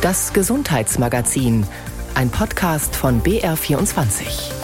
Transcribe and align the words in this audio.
Das 0.00 0.32
Gesundheitsmagazin, 0.32 1.66
ein 2.14 2.30
Podcast 2.30 2.96
von 2.96 3.22
BR24. 3.22 4.59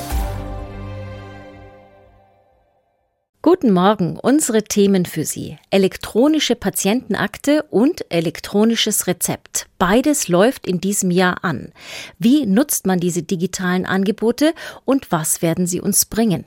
Guten 3.49 3.71
Morgen, 3.71 4.19
unsere 4.21 4.65
Themen 4.65 5.07
für 5.07 5.25
Sie. 5.25 5.57
Elektronische 5.71 6.57
Patientenakte 6.57 7.63
und 7.71 8.05
elektronisches 8.09 9.07
Rezept. 9.07 9.69
Beides 9.79 10.27
läuft 10.27 10.67
in 10.67 10.81
diesem 10.81 11.13
Jahr 11.13 11.45
an. 11.45 11.71
Wie 12.19 12.45
nutzt 12.45 12.89
man 12.89 12.99
diese 12.99 13.23
digitalen 13.23 13.87
Angebote 13.87 14.53
und 14.85 15.13
was 15.13 15.43
werden 15.43 15.69
sie 15.69 15.81
uns 15.81 16.07
bringen? 16.07 16.45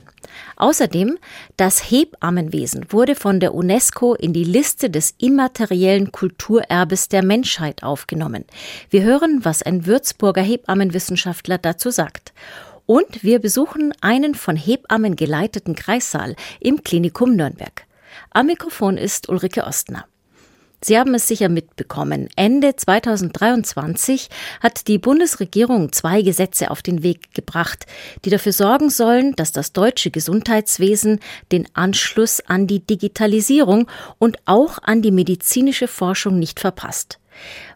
Außerdem, 0.56 1.16
das 1.56 1.90
Hebammenwesen 1.90 2.92
wurde 2.92 3.14
von 3.14 3.40
der 3.40 3.54
UNESCO 3.54 4.12
in 4.14 4.34
die 4.34 4.44
Liste 4.44 4.90
des 4.90 5.14
immateriellen 5.16 6.12
Kulturerbes 6.12 7.08
der 7.08 7.24
Menschheit 7.24 7.82
aufgenommen. 7.82 8.44
Wir 8.90 9.04
hören, 9.04 9.40
was 9.42 9.62
ein 9.62 9.86
Würzburger 9.86 10.42
Hebammenwissenschaftler 10.42 11.56
dazu 11.56 11.90
sagt. 11.90 12.34
Und 12.90 13.22
wir 13.22 13.38
besuchen 13.38 13.92
einen 14.00 14.34
von 14.34 14.56
Hebammen 14.56 15.14
geleiteten 15.14 15.76
Kreissaal 15.76 16.34
im 16.58 16.82
Klinikum 16.82 17.36
Nürnberg. 17.36 17.86
Am 18.30 18.46
Mikrofon 18.46 18.96
ist 18.96 19.28
Ulrike 19.28 19.62
Ostner. 19.62 20.06
Sie 20.82 20.98
haben 20.98 21.14
es 21.14 21.28
sicher 21.28 21.48
mitbekommen. 21.48 22.28
Ende 22.34 22.74
2023 22.74 24.28
hat 24.58 24.88
die 24.88 24.98
Bundesregierung 24.98 25.92
zwei 25.92 26.22
Gesetze 26.22 26.72
auf 26.72 26.82
den 26.82 27.04
Weg 27.04 27.32
gebracht, 27.32 27.86
die 28.24 28.30
dafür 28.30 28.52
sorgen 28.52 28.90
sollen, 28.90 29.36
dass 29.36 29.52
das 29.52 29.72
deutsche 29.72 30.10
Gesundheitswesen 30.10 31.20
den 31.52 31.68
Anschluss 31.74 32.40
an 32.40 32.66
die 32.66 32.80
Digitalisierung 32.80 33.86
und 34.18 34.38
auch 34.46 34.78
an 34.82 35.00
die 35.00 35.12
medizinische 35.12 35.86
Forschung 35.86 36.40
nicht 36.40 36.58
verpasst. 36.58 37.20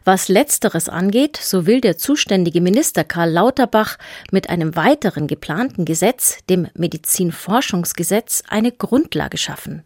Was 0.04 0.28
letzteres 0.28 0.88
angeht, 0.88 1.38
so 1.40 1.66
will 1.66 1.80
der 1.80 1.96
zuständige 1.96 2.60
Minister 2.60 3.04
Karl 3.04 3.30
Lauterbach 3.30 3.96
mit 4.30 4.50
einem 4.50 4.76
weiteren 4.76 5.26
geplanten 5.26 5.84
Gesetz, 5.84 6.38
dem 6.50 6.68
Medizinforschungsgesetz, 6.74 8.42
eine 8.48 8.72
Grundlage 8.72 9.38
schaffen. 9.38 9.82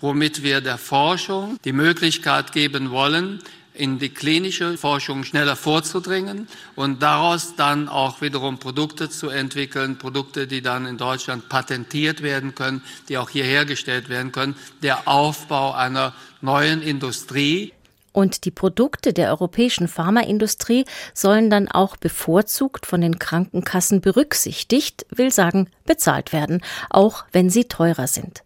Womit 0.00 0.42
wir 0.42 0.60
der 0.60 0.76
Forschung 0.76 1.58
die 1.64 1.72
Möglichkeit 1.72 2.52
geben 2.52 2.90
wollen, 2.90 3.40
in 3.74 3.98
die 3.98 4.10
klinische 4.10 4.78
Forschung 4.78 5.24
schneller 5.24 5.56
vorzudringen 5.56 6.46
und 6.76 7.02
daraus 7.02 7.56
dann 7.56 7.88
auch 7.88 8.20
wiederum 8.20 8.58
Produkte 8.58 9.10
zu 9.10 9.28
entwickeln, 9.28 9.98
Produkte, 9.98 10.46
die 10.46 10.62
dann 10.62 10.86
in 10.86 10.96
Deutschland 10.96 11.48
patentiert 11.48 12.22
werden 12.22 12.54
können, 12.54 12.82
die 13.08 13.18
auch 13.18 13.30
hier 13.30 13.44
hergestellt 13.44 14.08
werden 14.08 14.30
können. 14.30 14.54
Der 14.82 15.08
Aufbau 15.08 15.72
einer 15.72 16.14
neuen 16.40 16.82
Industrie, 16.82 17.72
und 18.14 18.44
die 18.44 18.52
Produkte 18.52 19.12
der 19.12 19.28
europäischen 19.30 19.88
Pharmaindustrie 19.88 20.86
sollen 21.12 21.50
dann 21.50 21.68
auch 21.68 21.96
bevorzugt 21.96 22.86
von 22.86 23.00
den 23.00 23.18
Krankenkassen 23.18 24.00
berücksichtigt, 24.00 25.04
will 25.10 25.32
sagen 25.32 25.68
bezahlt 25.84 26.32
werden, 26.32 26.62
auch 26.90 27.24
wenn 27.32 27.50
sie 27.50 27.64
teurer 27.64 28.06
sind. 28.06 28.44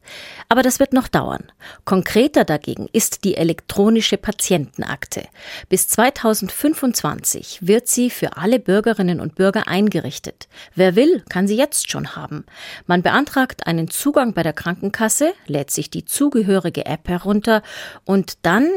Aber 0.49 0.63
das 0.63 0.81
wird 0.81 0.95
noch 0.95 1.07
dauern. 1.07 1.53
Konkreter 1.85 2.45
dagegen 2.45 2.89
ist 2.93 3.25
die 3.25 3.37
elektronische 3.37 4.17
Patientenakte. 4.17 5.29
Bis 5.69 5.87
2025 5.89 7.59
wird 7.61 7.89
sie 7.89 8.09
für 8.09 8.39
alle 8.39 8.59
Bürgerinnen 8.61 9.21
und 9.21 9.35
Bürger 9.35 9.69
eingerichtet. 9.69 10.49
Wer 10.75 10.97
will, 10.97 11.23
kann 11.29 11.47
sie 11.47 11.57
jetzt 11.57 11.91
schon 11.91 12.17
haben. 12.17 12.47
Man 12.87 13.03
beantragt 13.03 13.67
einen 13.67 13.91
Zugang 13.91 14.33
bei 14.33 14.43
der 14.43 14.55
Krankenkasse, 14.55 15.35
lädt 15.47 15.71
sich 15.71 15.91
die 15.91 16.07
zugehörige 16.07 16.87
App 16.87 17.07
herunter 17.07 17.63
und 18.07 18.39
dann 18.43 18.71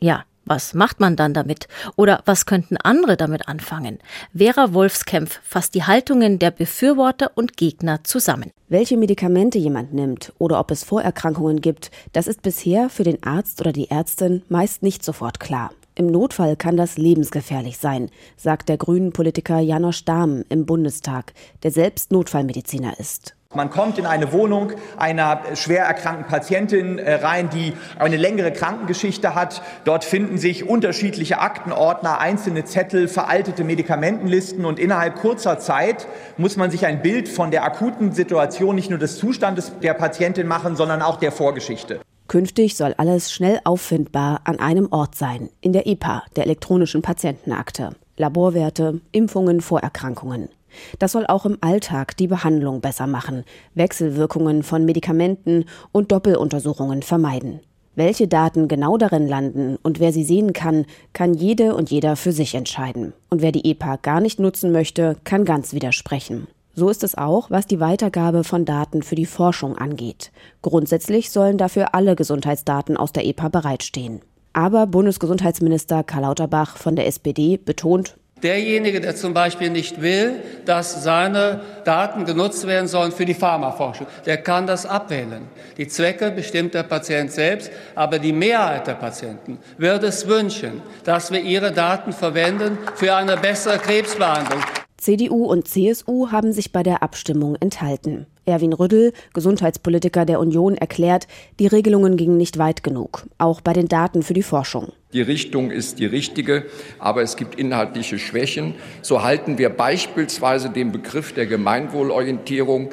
ja, 0.00 0.24
was 0.48 0.74
macht 0.74 1.00
man 1.00 1.16
dann 1.16 1.34
damit? 1.34 1.68
Oder 1.96 2.22
was 2.24 2.46
könnten 2.46 2.76
andere 2.76 3.16
damit 3.16 3.48
anfangen? 3.48 3.98
Vera 4.36 4.72
Wolfskämpf 4.72 5.40
fasst 5.42 5.74
die 5.74 5.84
Haltungen 5.84 6.38
der 6.38 6.50
Befürworter 6.50 7.32
und 7.34 7.56
Gegner 7.56 8.04
zusammen. 8.04 8.50
Welche 8.68 8.96
Medikamente 8.96 9.58
jemand 9.58 9.94
nimmt 9.94 10.32
oder 10.38 10.58
ob 10.60 10.70
es 10.70 10.84
Vorerkrankungen 10.84 11.60
gibt, 11.60 11.90
das 12.12 12.26
ist 12.26 12.42
bisher 12.42 12.90
für 12.90 13.04
den 13.04 13.22
Arzt 13.22 13.60
oder 13.60 13.72
die 13.72 13.90
Ärztin 13.90 14.42
meist 14.48 14.82
nicht 14.82 15.04
sofort 15.04 15.40
klar. 15.40 15.70
Im 15.94 16.06
Notfall 16.06 16.54
kann 16.54 16.76
das 16.76 16.96
lebensgefährlich 16.96 17.78
sein, 17.78 18.08
sagt 18.36 18.68
der 18.68 18.76
grünen 18.76 19.12
Politiker 19.12 19.58
Janosch 19.58 20.04
Dahm 20.04 20.44
im 20.48 20.64
Bundestag, 20.64 21.32
der 21.64 21.72
selbst 21.72 22.12
Notfallmediziner 22.12 23.00
ist. 23.00 23.34
Man 23.54 23.70
kommt 23.70 23.96
in 23.96 24.04
eine 24.04 24.30
Wohnung 24.34 24.72
einer 24.98 25.40
schwer 25.54 25.84
erkrankten 25.84 26.26
Patientin 26.26 26.98
äh, 26.98 27.14
rein, 27.14 27.48
die 27.48 27.72
eine 27.98 28.18
längere 28.18 28.52
Krankengeschichte 28.52 29.34
hat. 29.34 29.62
Dort 29.84 30.04
finden 30.04 30.36
sich 30.36 30.68
unterschiedliche 30.68 31.40
Aktenordner, 31.40 32.18
einzelne 32.18 32.66
Zettel, 32.66 33.08
veraltete 33.08 33.64
Medikamentenlisten 33.64 34.66
und 34.66 34.78
innerhalb 34.78 35.16
kurzer 35.16 35.58
Zeit 35.58 36.06
muss 36.36 36.58
man 36.58 36.70
sich 36.70 36.84
ein 36.84 37.00
Bild 37.00 37.26
von 37.26 37.50
der 37.50 37.64
akuten 37.64 38.12
Situation, 38.12 38.74
nicht 38.74 38.90
nur 38.90 38.98
des 38.98 39.16
Zustandes 39.16 39.72
der 39.82 39.94
Patientin 39.94 40.46
machen, 40.46 40.76
sondern 40.76 41.00
auch 41.00 41.16
der 41.16 41.32
Vorgeschichte. 41.32 42.00
Künftig 42.26 42.76
soll 42.76 42.92
alles 42.98 43.32
schnell 43.32 43.60
auffindbar 43.64 44.42
an 44.44 44.60
einem 44.60 44.92
Ort 44.92 45.14
sein, 45.14 45.48
in 45.62 45.72
der 45.72 45.86
EPA, 45.86 46.22
der 46.36 46.44
elektronischen 46.44 47.00
Patientenakte. 47.00 47.96
Laborwerte, 48.18 49.00
Impfungen, 49.10 49.62
Vorerkrankungen. 49.62 50.50
Das 50.98 51.12
soll 51.12 51.26
auch 51.26 51.46
im 51.46 51.58
Alltag 51.60 52.16
die 52.16 52.26
Behandlung 52.26 52.80
besser 52.80 53.06
machen, 53.06 53.44
Wechselwirkungen 53.74 54.62
von 54.62 54.84
Medikamenten 54.84 55.64
und 55.92 56.12
Doppeluntersuchungen 56.12 57.02
vermeiden. 57.02 57.60
Welche 57.94 58.28
Daten 58.28 58.68
genau 58.68 58.96
darin 58.96 59.26
landen 59.26 59.76
und 59.82 59.98
wer 59.98 60.12
sie 60.12 60.22
sehen 60.22 60.52
kann, 60.52 60.86
kann 61.12 61.34
jede 61.34 61.74
und 61.74 61.90
jeder 61.90 62.14
für 62.14 62.30
sich 62.30 62.54
entscheiden. 62.54 63.12
Und 63.28 63.42
wer 63.42 63.50
die 63.50 63.68
EPA 63.68 63.96
gar 63.96 64.20
nicht 64.20 64.38
nutzen 64.38 64.70
möchte, 64.70 65.16
kann 65.24 65.44
ganz 65.44 65.72
widersprechen. 65.72 66.46
So 66.76 66.90
ist 66.90 67.02
es 67.02 67.18
auch, 67.18 67.50
was 67.50 67.66
die 67.66 67.80
Weitergabe 67.80 68.44
von 68.44 68.64
Daten 68.64 69.02
für 69.02 69.16
die 69.16 69.26
Forschung 69.26 69.76
angeht. 69.76 70.30
Grundsätzlich 70.62 71.30
sollen 71.30 71.58
dafür 71.58 71.92
alle 71.92 72.14
Gesundheitsdaten 72.14 72.96
aus 72.96 73.10
der 73.10 73.26
EPA 73.26 73.48
bereitstehen. 73.48 74.20
Aber 74.52 74.86
Bundesgesundheitsminister 74.86 76.04
Karl 76.04 76.22
Lauterbach 76.22 76.76
von 76.76 76.94
der 76.94 77.08
SPD 77.08 77.56
betont, 77.56 78.16
Derjenige, 78.42 79.00
der 79.00 79.16
zum 79.16 79.34
Beispiel 79.34 79.70
nicht 79.70 80.00
will, 80.00 80.42
dass 80.64 81.02
seine 81.02 81.60
Daten 81.84 82.24
genutzt 82.24 82.66
werden 82.66 82.86
sollen 82.86 83.12
für 83.12 83.24
die 83.24 83.34
Pharmaforschung, 83.34 84.06
der 84.26 84.38
kann 84.38 84.66
das 84.66 84.86
abwählen. 84.86 85.42
Die 85.76 85.88
Zwecke 85.88 86.30
bestimmt 86.30 86.74
der 86.74 86.84
Patient 86.84 87.32
selbst, 87.32 87.70
aber 87.94 88.18
die 88.18 88.32
Mehrheit 88.32 88.86
der 88.86 88.94
Patienten 88.94 89.58
würde 89.76 90.06
es 90.06 90.28
wünschen, 90.28 90.82
dass 91.04 91.32
wir 91.32 91.40
ihre 91.40 91.72
Daten 91.72 92.12
verwenden 92.12 92.78
für 92.94 93.14
eine 93.14 93.36
bessere 93.36 93.78
Krebsbehandlung. 93.78 94.60
CDU 94.98 95.44
und 95.44 95.68
CSU 95.68 96.30
haben 96.32 96.52
sich 96.52 96.72
bei 96.72 96.82
der 96.82 97.02
Abstimmung 97.02 97.56
enthalten. 97.56 98.26
Erwin 98.48 98.72
Rüddel, 98.72 99.12
Gesundheitspolitiker 99.34 100.24
der 100.24 100.40
Union, 100.40 100.74
erklärt, 100.74 101.28
die 101.60 101.66
Regelungen 101.66 102.16
gingen 102.16 102.38
nicht 102.38 102.58
weit 102.58 102.82
genug, 102.82 103.26
auch 103.36 103.60
bei 103.60 103.74
den 103.74 103.88
Daten 103.88 104.22
für 104.22 104.34
die 104.34 104.42
Forschung. 104.42 104.92
Die 105.12 105.20
Richtung 105.20 105.70
ist 105.70 105.98
die 105.98 106.06
richtige, 106.06 106.64
aber 106.98 107.22
es 107.22 107.36
gibt 107.36 107.54
inhaltliche 107.54 108.18
Schwächen. 108.18 108.74
So 109.02 109.22
halten 109.22 109.58
wir 109.58 109.68
beispielsweise 109.68 110.70
den 110.70 110.92
Begriff 110.92 111.32
der 111.32 111.46
Gemeinwohlorientierung 111.46 112.90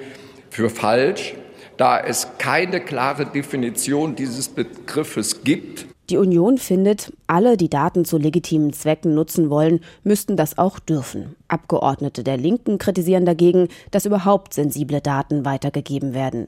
für 0.50 0.70
falsch, 0.70 1.36
da 1.78 2.00
es 2.00 2.28
keine 2.38 2.82
klare 2.82 3.26
Definition 3.26 4.16
dieses 4.16 4.50
Begriffes 4.50 5.44
gibt. 5.44 5.88
Die 6.10 6.18
Union 6.18 6.60
findet, 6.60 7.12
alle, 7.26 7.58
die 7.58 7.70
Daten 7.70 8.06
zu 8.06 8.18
legitimen 8.18 8.74
Zwecken 8.74 9.16
nutzen 9.16 9.50
wollen, 9.50 9.80
müssten 10.04 10.38
das 10.38 10.58
auch 10.60 10.78
dürfen. 10.78 11.36
Abgeordnete 11.48 12.24
der 12.24 12.38
Linken 12.38 12.78
kritisieren 12.78 13.26
dagegen, 13.26 13.70
dass 13.90 14.06
überhaupt 14.06 14.54
sensible 14.54 15.02
Daten 15.02 15.46
weitergegeben 15.46 16.14
werden. 16.14 16.48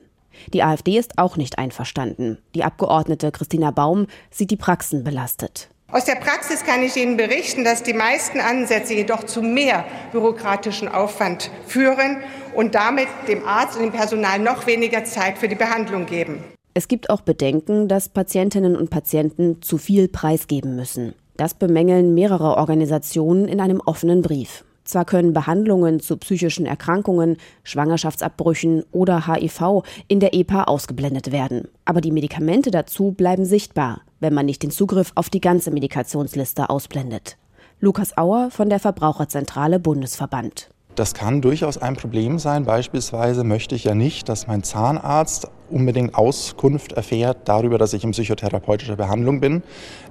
Die 0.53 0.61
AfD 0.61 0.99
ist 0.99 1.17
auch 1.17 1.37
nicht 1.37 1.57
einverstanden. 1.57 2.37
Die 2.53 2.63
Abgeordnete 2.63 3.31
Christina 3.31 3.71
Baum 3.71 4.05
sieht 4.29 4.51
die 4.51 4.57
Praxen 4.57 5.03
belastet. 5.03 5.69
Aus 5.89 6.03
der 6.03 6.15
Praxis 6.15 6.65
kann 6.65 6.83
ich 6.83 6.97
Ihnen 6.97 7.15
berichten, 7.15 7.63
dass 7.63 7.81
die 7.81 7.93
meisten 7.93 8.41
Ansätze 8.41 8.93
jedoch 8.93 9.23
zu 9.23 9.41
mehr 9.41 9.85
bürokratischen 10.11 10.89
Aufwand 10.89 11.49
führen 11.65 12.17
und 12.53 12.75
damit 12.75 13.07
dem 13.27 13.47
Arzt 13.47 13.77
und 13.77 13.83
dem 13.83 13.91
Personal 13.93 14.37
noch 14.37 14.67
weniger 14.67 15.05
Zeit 15.05 15.37
für 15.37 15.47
die 15.47 15.55
Behandlung 15.55 16.05
geben. 16.05 16.43
Es 16.77 16.87
gibt 16.87 17.09
auch 17.09 17.21
Bedenken, 17.21 17.87
dass 17.87 18.07
Patientinnen 18.07 18.75
und 18.75 18.91
Patienten 18.91 19.63
zu 19.63 19.79
viel 19.79 20.07
preisgeben 20.07 20.75
müssen. 20.75 21.15
Das 21.35 21.55
bemängeln 21.55 22.13
mehrere 22.13 22.55
Organisationen 22.55 23.47
in 23.47 23.59
einem 23.59 23.81
offenen 23.83 24.21
Brief. 24.21 24.63
Zwar 24.83 25.03
können 25.03 25.33
Behandlungen 25.33 25.99
zu 26.01 26.17
psychischen 26.17 26.67
Erkrankungen, 26.67 27.37
Schwangerschaftsabbrüchen 27.63 28.83
oder 28.91 29.25
HIV 29.25 29.81
in 30.07 30.19
der 30.19 30.35
EPA 30.35 30.65
ausgeblendet 30.65 31.31
werden, 31.31 31.67
aber 31.83 31.99
die 31.99 32.11
Medikamente 32.11 32.69
dazu 32.69 33.11
bleiben 33.11 33.45
sichtbar, 33.45 34.01
wenn 34.19 34.35
man 34.35 34.45
nicht 34.45 34.61
den 34.61 34.69
Zugriff 34.69 35.13
auf 35.15 35.31
die 35.31 35.41
ganze 35.41 35.71
Medikationsliste 35.71 36.69
ausblendet. 36.69 37.37
Lukas 37.79 38.15
Auer 38.19 38.51
von 38.51 38.69
der 38.69 38.79
Verbraucherzentrale 38.79 39.79
Bundesverband. 39.79 40.69
Das 40.93 41.15
kann 41.15 41.41
durchaus 41.41 41.79
ein 41.79 41.95
Problem 41.95 42.37
sein. 42.37 42.65
Beispielsweise 42.65 43.43
möchte 43.43 43.73
ich 43.73 43.83
ja 43.83 43.95
nicht, 43.95 44.29
dass 44.29 44.45
mein 44.45 44.63
Zahnarzt 44.63 45.47
unbedingt 45.69 46.15
Auskunft 46.15 46.93
erfährt 46.93 47.39
darüber, 47.45 47.77
dass 47.77 47.93
ich 47.93 48.03
in 48.03 48.11
psychotherapeutischer 48.11 48.95
Behandlung 48.95 49.39
bin, 49.39 49.63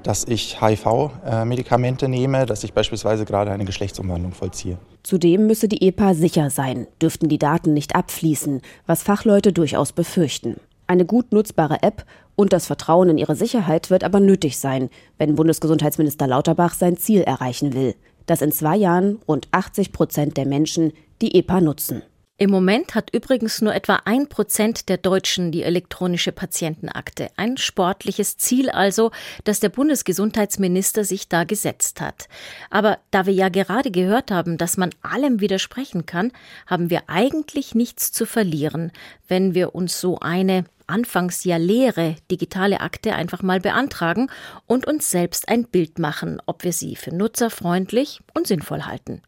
dass 0.03 0.25
ich 0.25 0.61
HIV-Medikamente 0.61 2.09
nehme, 2.09 2.47
dass 2.47 2.65
ich 2.65 2.73
beispielsweise 2.73 3.25
gerade 3.25 3.51
eine 3.51 3.65
Geschlechtsumwandlung 3.65 4.33
vollziehe. 4.33 4.79
Zudem 5.03 5.47
müsse 5.47 5.69
die 5.69 5.87
EPA 5.87 6.15
sicher 6.15 6.51
sein, 6.51 6.87
dürften 7.01 7.29
die 7.29 7.39
Daten 7.39 7.75
nicht 7.75 7.95
abfließen, 7.95 8.61
was 8.87 9.03
Fachleute 9.03 9.53
durchaus 9.53 9.93
befürchten. 9.93 10.57
Eine 10.87 11.05
gut 11.05 11.33
nutzbare 11.33 11.83
App 11.83 12.05
und 12.37 12.53
das 12.53 12.67
Vertrauen 12.67 13.09
in 13.09 13.19
ihre 13.19 13.35
Sicherheit 13.35 13.91
wird 13.91 14.05
aber 14.05 14.21
nötig 14.21 14.59
sein, 14.59 14.91
wenn 15.19 15.35
Bundesgesundheitsminister 15.35 16.27
Lauterbach 16.27 16.75
sein 16.75 16.97
Ziel 16.97 17.23
erreichen 17.23 17.73
will, 17.73 17.95
dass 18.27 18.43
in 18.43 18.53
zwei 18.53 18.77
Jahren 18.77 19.19
rund 19.27 19.49
80 19.51 19.93
Prozent 19.93 20.37
der 20.37 20.47
Menschen 20.47 20.93
die 21.23 21.35
EPA 21.35 21.61
nutzen. 21.61 22.03
Im 22.39 22.51
Moment 22.51 22.95
hat 22.95 23.15
übrigens 23.15 23.63
nur 23.63 23.75
etwa 23.75 24.03
ein 24.05 24.29
Prozent 24.29 24.91
der 24.91 24.99
Deutschen 24.99 25.53
die 25.53 25.63
elektronische 25.63 26.33
Patientenakte. 26.33 27.31
Ein 27.37 27.57
sportliches 27.57 28.37
Ziel 28.37 28.69
also, 28.69 29.11
das 29.45 29.59
der 29.61 29.71
Bundesgesundheitsminister 29.71 31.05
sich 31.05 31.31
da 31.31 31.45
gesetzt 31.45 32.03
hat. 32.03 32.29
Aber 32.69 32.99
da 33.11 33.25
wir 33.25 33.33
ja 33.33 33.49
gerade 33.49 33.91
gehört 33.91 34.31
haben, 34.31 34.59
dass 34.59 34.77
man 34.77 34.91
allem 35.01 35.41
widersprechen 35.41 36.05
kann, 36.05 36.31
haben 36.67 36.91
wir 36.91 37.05
eigentlich 37.07 37.75
nichts 37.75 38.13
zu 38.13 38.27
verlieren, 38.27 38.93
wenn 39.29 39.55
wir 39.55 39.75
uns 39.75 39.99
so 39.99 40.19
eine 40.19 40.67
anfangs 40.87 41.43
ja 41.45 41.57
leere 41.57 42.17
digitale 42.31 42.81
Akte 42.83 43.15
einfach 43.15 43.43
mal 43.43 43.61
beantragen 43.61 44.29
und 44.67 44.87
uns 44.87 45.11
selbst 45.11 45.49
ein 45.49 45.65
Bild 45.65 45.99
machen, 45.99 46.43
ob 46.45 46.65
wir 46.65 46.75
sie 46.75 46.97
für 46.97 47.15
nutzerfreundlich 47.15 48.21
und 48.35 48.47
sinnvoll 48.47 48.83
halten. 48.83 49.23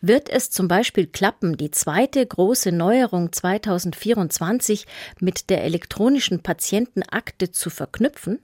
Wird 0.00 0.28
es 0.28 0.50
zum 0.50 0.68
Beispiel 0.68 1.08
klappen, 1.08 1.56
die 1.56 1.72
zweite 1.72 2.24
große 2.24 2.70
Neuerung 2.70 3.32
2024 3.32 4.86
mit 5.18 5.50
der 5.50 5.64
elektronischen 5.64 6.40
Patientenakte 6.42 7.50
zu 7.50 7.68
verknüpfen? 7.68 8.38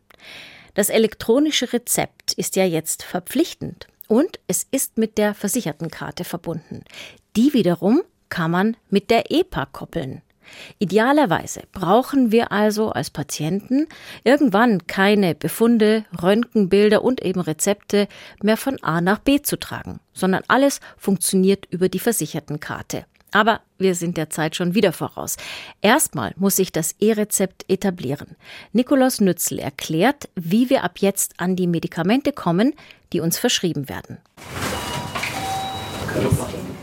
Das 0.74 0.88
elektronische 0.88 1.72
Rezept 1.72 2.32
ist 2.32 2.56
ja 2.56 2.64
jetzt 2.64 3.04
verpflichtend 3.04 3.86
und 4.08 4.40
es 4.48 4.66
ist 4.72 4.98
mit 4.98 5.16
der 5.16 5.32
Versichertenkarte 5.32 6.24
verbunden. 6.24 6.82
Die 7.36 7.52
wiederum 7.52 8.02
kann 8.28 8.50
man 8.50 8.76
mit 8.90 9.10
der 9.10 9.30
EPA 9.30 9.66
koppeln. 9.66 10.22
Idealerweise 10.78 11.62
brauchen 11.72 12.32
wir 12.32 12.52
also 12.52 12.90
als 12.90 13.10
Patienten 13.10 13.86
irgendwann 14.24 14.86
keine 14.86 15.34
Befunde, 15.34 16.04
Röntgenbilder 16.22 17.02
und 17.02 17.22
eben 17.22 17.40
Rezepte 17.40 18.08
mehr 18.42 18.56
von 18.56 18.82
A 18.82 19.00
nach 19.00 19.18
B 19.18 19.42
zu 19.42 19.58
tragen, 19.58 20.00
sondern 20.12 20.42
alles 20.48 20.80
funktioniert 20.96 21.66
über 21.70 21.88
die 21.88 21.98
Versichertenkarte. 21.98 23.06
Aber 23.34 23.62
wir 23.78 23.96
sind 23.96 24.16
der 24.16 24.30
Zeit 24.30 24.54
schon 24.54 24.74
wieder 24.74 24.92
voraus. 24.92 25.36
Erstmal 25.82 26.32
muss 26.36 26.54
sich 26.56 26.70
das 26.70 26.92
E-Rezept 27.00 27.64
etablieren. 27.68 28.36
Nikolaus 28.72 29.20
Nützel 29.20 29.58
erklärt, 29.58 30.28
wie 30.36 30.70
wir 30.70 30.84
ab 30.84 30.98
jetzt 30.98 31.40
an 31.40 31.56
die 31.56 31.66
Medikamente 31.66 32.32
kommen, 32.32 32.74
die 33.12 33.18
uns 33.18 33.36
verschrieben 33.36 33.88
werden. 33.88 34.18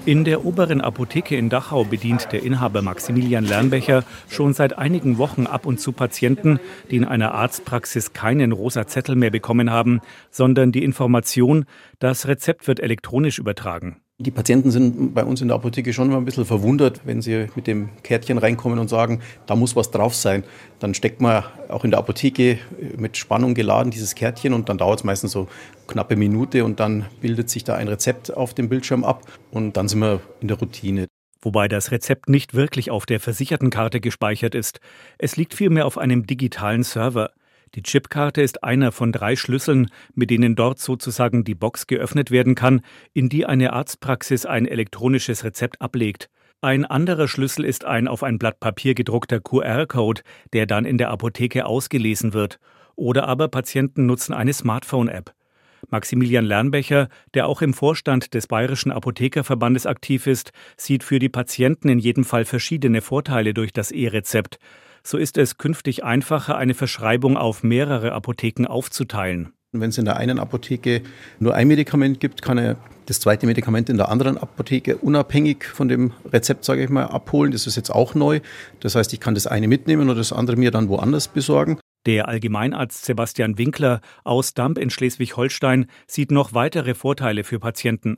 In 0.04 0.24
der 0.24 0.46
oberen 0.46 0.82
Apotheke 0.82 1.38
in 1.38 1.50
Dachau 1.50 1.84
bedient 1.84 2.32
der 2.32 2.42
Inhaber 2.42 2.82
Maximilian 2.82 3.46
Lernbecher 3.46 4.04
schon 4.32 4.54
seit 4.54 4.76
einigen 4.76 5.20
Wochen 5.20 5.46
ab 5.46 5.68
und 5.68 5.80
zu 5.80 5.92
Patienten, 5.92 6.60
die 6.90 6.96
in 6.96 7.06
einer 7.06 7.36
Arztpraxis 7.36 8.12
keinen 8.12 8.52
rosa 8.52 8.88
Zettel 8.88 9.16
mehr 9.16 9.30
bekommen 9.30 9.70
haben, 9.70 10.02
sondern 10.32 10.72
die 10.72 10.84
Information, 10.84 11.66
das 12.00 12.28
Rezept 12.28 12.68
wird 12.68 12.80
elektronisch 12.80 13.38
übertragen. 13.38 14.02
Die 14.22 14.30
Patienten 14.30 14.70
sind 14.70 15.16
bei 15.16 15.24
uns 15.24 15.42
in 15.42 15.48
der 15.48 15.56
Apotheke 15.56 15.94
schon 15.94 16.10
immer 16.10 16.18
ein 16.18 16.26
bisschen 16.26 16.46
verwundert, 16.46 17.02
wenn 17.06 17.24
sie 17.24 17.48
mit 17.56 17.66
dem 17.66 17.90
Kärtchen 18.04 18.38
reinkommen 18.38 18.78
und 18.78 18.88
sagen, 18.88 19.20
da 19.48 19.56
muss 19.56 19.76
was 19.76 19.90
drauf 19.90 20.14
sein. 20.14 20.44
Dann 20.78 20.94
steckt 20.94 21.22
man 21.22 21.44
auch 21.70 21.84
in 21.84 21.90
der 21.90 22.00
Apotheke 22.00 22.60
mit 22.98 23.18
Spannung 23.18 23.56
geladen 23.56 23.90
dieses 23.90 24.14
Kärtchen 24.14 24.54
und 24.54 24.70
dann 24.70 24.78
dauert 24.78 25.00
es 25.00 25.04
meistens 25.04 25.32
so 25.32 25.48
knappe 25.88 26.16
Minute 26.16 26.64
und 26.64 26.80
dann 26.80 27.08
bildet 27.20 27.50
sich 27.50 27.64
da 27.64 27.74
ein 27.74 27.88
Rezept 27.88 28.32
auf 28.32 28.54
dem 28.54 28.70
Bildschirm 28.70 29.04
ab 29.04 29.24
und 29.50 29.76
dann 29.76 29.88
sind 29.88 30.00
wir 30.00 30.22
in 30.40 30.48
der 30.48 30.60
Routine. 30.60 31.08
Wobei 31.42 31.68
das 31.68 31.92
Rezept 31.92 32.30
nicht 32.30 32.54
wirklich 32.54 32.92
auf 32.92 33.08
der 33.08 33.20
Versichertenkarte 33.20 34.00
gespeichert 34.00 34.54
ist. 34.54 34.80
Es 35.18 35.36
liegt 35.36 35.56
vielmehr 35.56 35.88
auf 35.88 35.98
einem 35.98 36.28
digitalen 36.28 36.84
Server. 36.84 37.32
Die 37.76 37.84
Chipkarte 37.84 38.42
ist 38.42 38.66
einer 38.66 38.92
von 38.92 39.14
drei 39.14 39.38
Schlüsseln, 39.38 39.90
mit 40.14 40.30
denen 40.30 40.56
dort 40.56 40.80
sozusagen 40.80 41.46
die 41.46 41.56
Box 41.56 41.88
geöffnet 41.88 42.30
werden 42.30 42.54
kann, 42.54 42.82
in 43.14 43.30
die 43.30 43.46
eine 43.46 43.72
Arztpraxis 43.72 44.46
ein 44.46 44.66
elektronisches 44.66 45.46
Rezept 45.46 45.82
ablegt. 45.82 46.30
Ein 46.60 46.84
anderer 46.84 47.30
Schlüssel 47.30 47.64
ist 47.64 47.86
ein 47.86 48.10
auf 48.10 48.24
ein 48.24 48.40
Blatt 48.40 48.60
Papier 48.60 48.94
gedruckter 48.94 49.40
QR-Code, 49.40 50.22
der 50.52 50.66
dann 50.66 50.84
in 50.84 50.98
der 50.98 51.12
Apotheke 51.12 51.66
ausgelesen 51.66 52.34
wird. 52.34 52.60
Oder 52.98 53.30
aber 53.30 53.48
Patienten 53.48 54.06
nutzen 54.06 54.34
eine 54.34 54.54
Smartphone-App. 54.54 55.34
Maximilian 55.90 56.46
Lernbecher, 56.46 57.08
der 57.34 57.48
auch 57.48 57.62
im 57.62 57.74
Vorstand 57.74 58.34
des 58.34 58.48
Bayerischen 58.48 58.92
Apothekerverbandes 58.92 59.86
aktiv 59.86 60.28
ist, 60.28 60.52
sieht 60.76 61.04
für 61.04 61.20
die 61.20 61.30
Patienten 61.30 61.88
in 61.88 62.00
jedem 62.00 62.26
Fall 62.26 62.44
verschiedene 62.44 63.02
Vorteile 63.02 63.54
durch 63.54 63.72
das 63.72 63.92
E-Rezept 63.92 64.60
so 65.04 65.18
ist 65.18 65.38
es 65.38 65.58
künftig 65.58 66.04
einfacher, 66.04 66.58
eine 66.58 66.74
Verschreibung 66.74 67.38
auf 67.38 67.64
mehrere 67.64 68.12
Apotheken 68.12 68.68
aufzuteilen. 68.68 69.54
Wenn 69.74 69.90
es 69.90 69.98
in 69.98 70.04
der 70.06 70.18
einen 70.18 70.38
Apotheke 70.38 71.02
nur 71.40 71.56
ein 71.56 71.68
Medikament 71.68 72.20
gibt, 72.20 72.42
kann 72.42 72.58
er 72.58 72.76
das 73.06 73.22
zweite 73.22 73.46
Medikament 73.46 73.90
in 73.90 73.96
der 73.98 74.10
anderen 74.10 74.38
Apotheke 74.38 74.98
unabhängig 74.98 75.64
von 75.64 75.88
dem 75.88 76.12
Rezept, 76.32 76.66
sage 76.66 76.84
ich 76.84 76.90
mal, 76.90 77.06
abholen. 77.06 77.54
Das 77.54 77.68
ist 77.68 77.78
jetzt 77.78 77.90
auch 77.90 78.14
neu. 78.14 78.42
Das 78.82 78.96
heißt, 78.96 79.14
ich 79.14 79.22
kann 79.22 79.34
das 79.34 79.48
eine 79.48 79.70
mitnehmen 79.70 80.10
und 80.10 80.18
das 80.18 80.34
andere 80.34 80.58
mir 80.58 80.72
dann 80.72 80.90
woanders 80.90 81.30
besorgen. 81.30 81.80
Der 82.06 82.28
Allgemeinarzt 82.28 83.06
Sebastian 83.06 83.58
Winkler 83.58 84.02
aus 84.24 84.54
Damp 84.54 84.78
in 84.78 84.90
Schleswig-Holstein 84.90 85.86
sieht 86.08 86.32
noch 86.32 86.54
weitere 86.54 86.94
Vorteile 86.94 87.44
für 87.44 87.60
Patienten. 87.60 88.18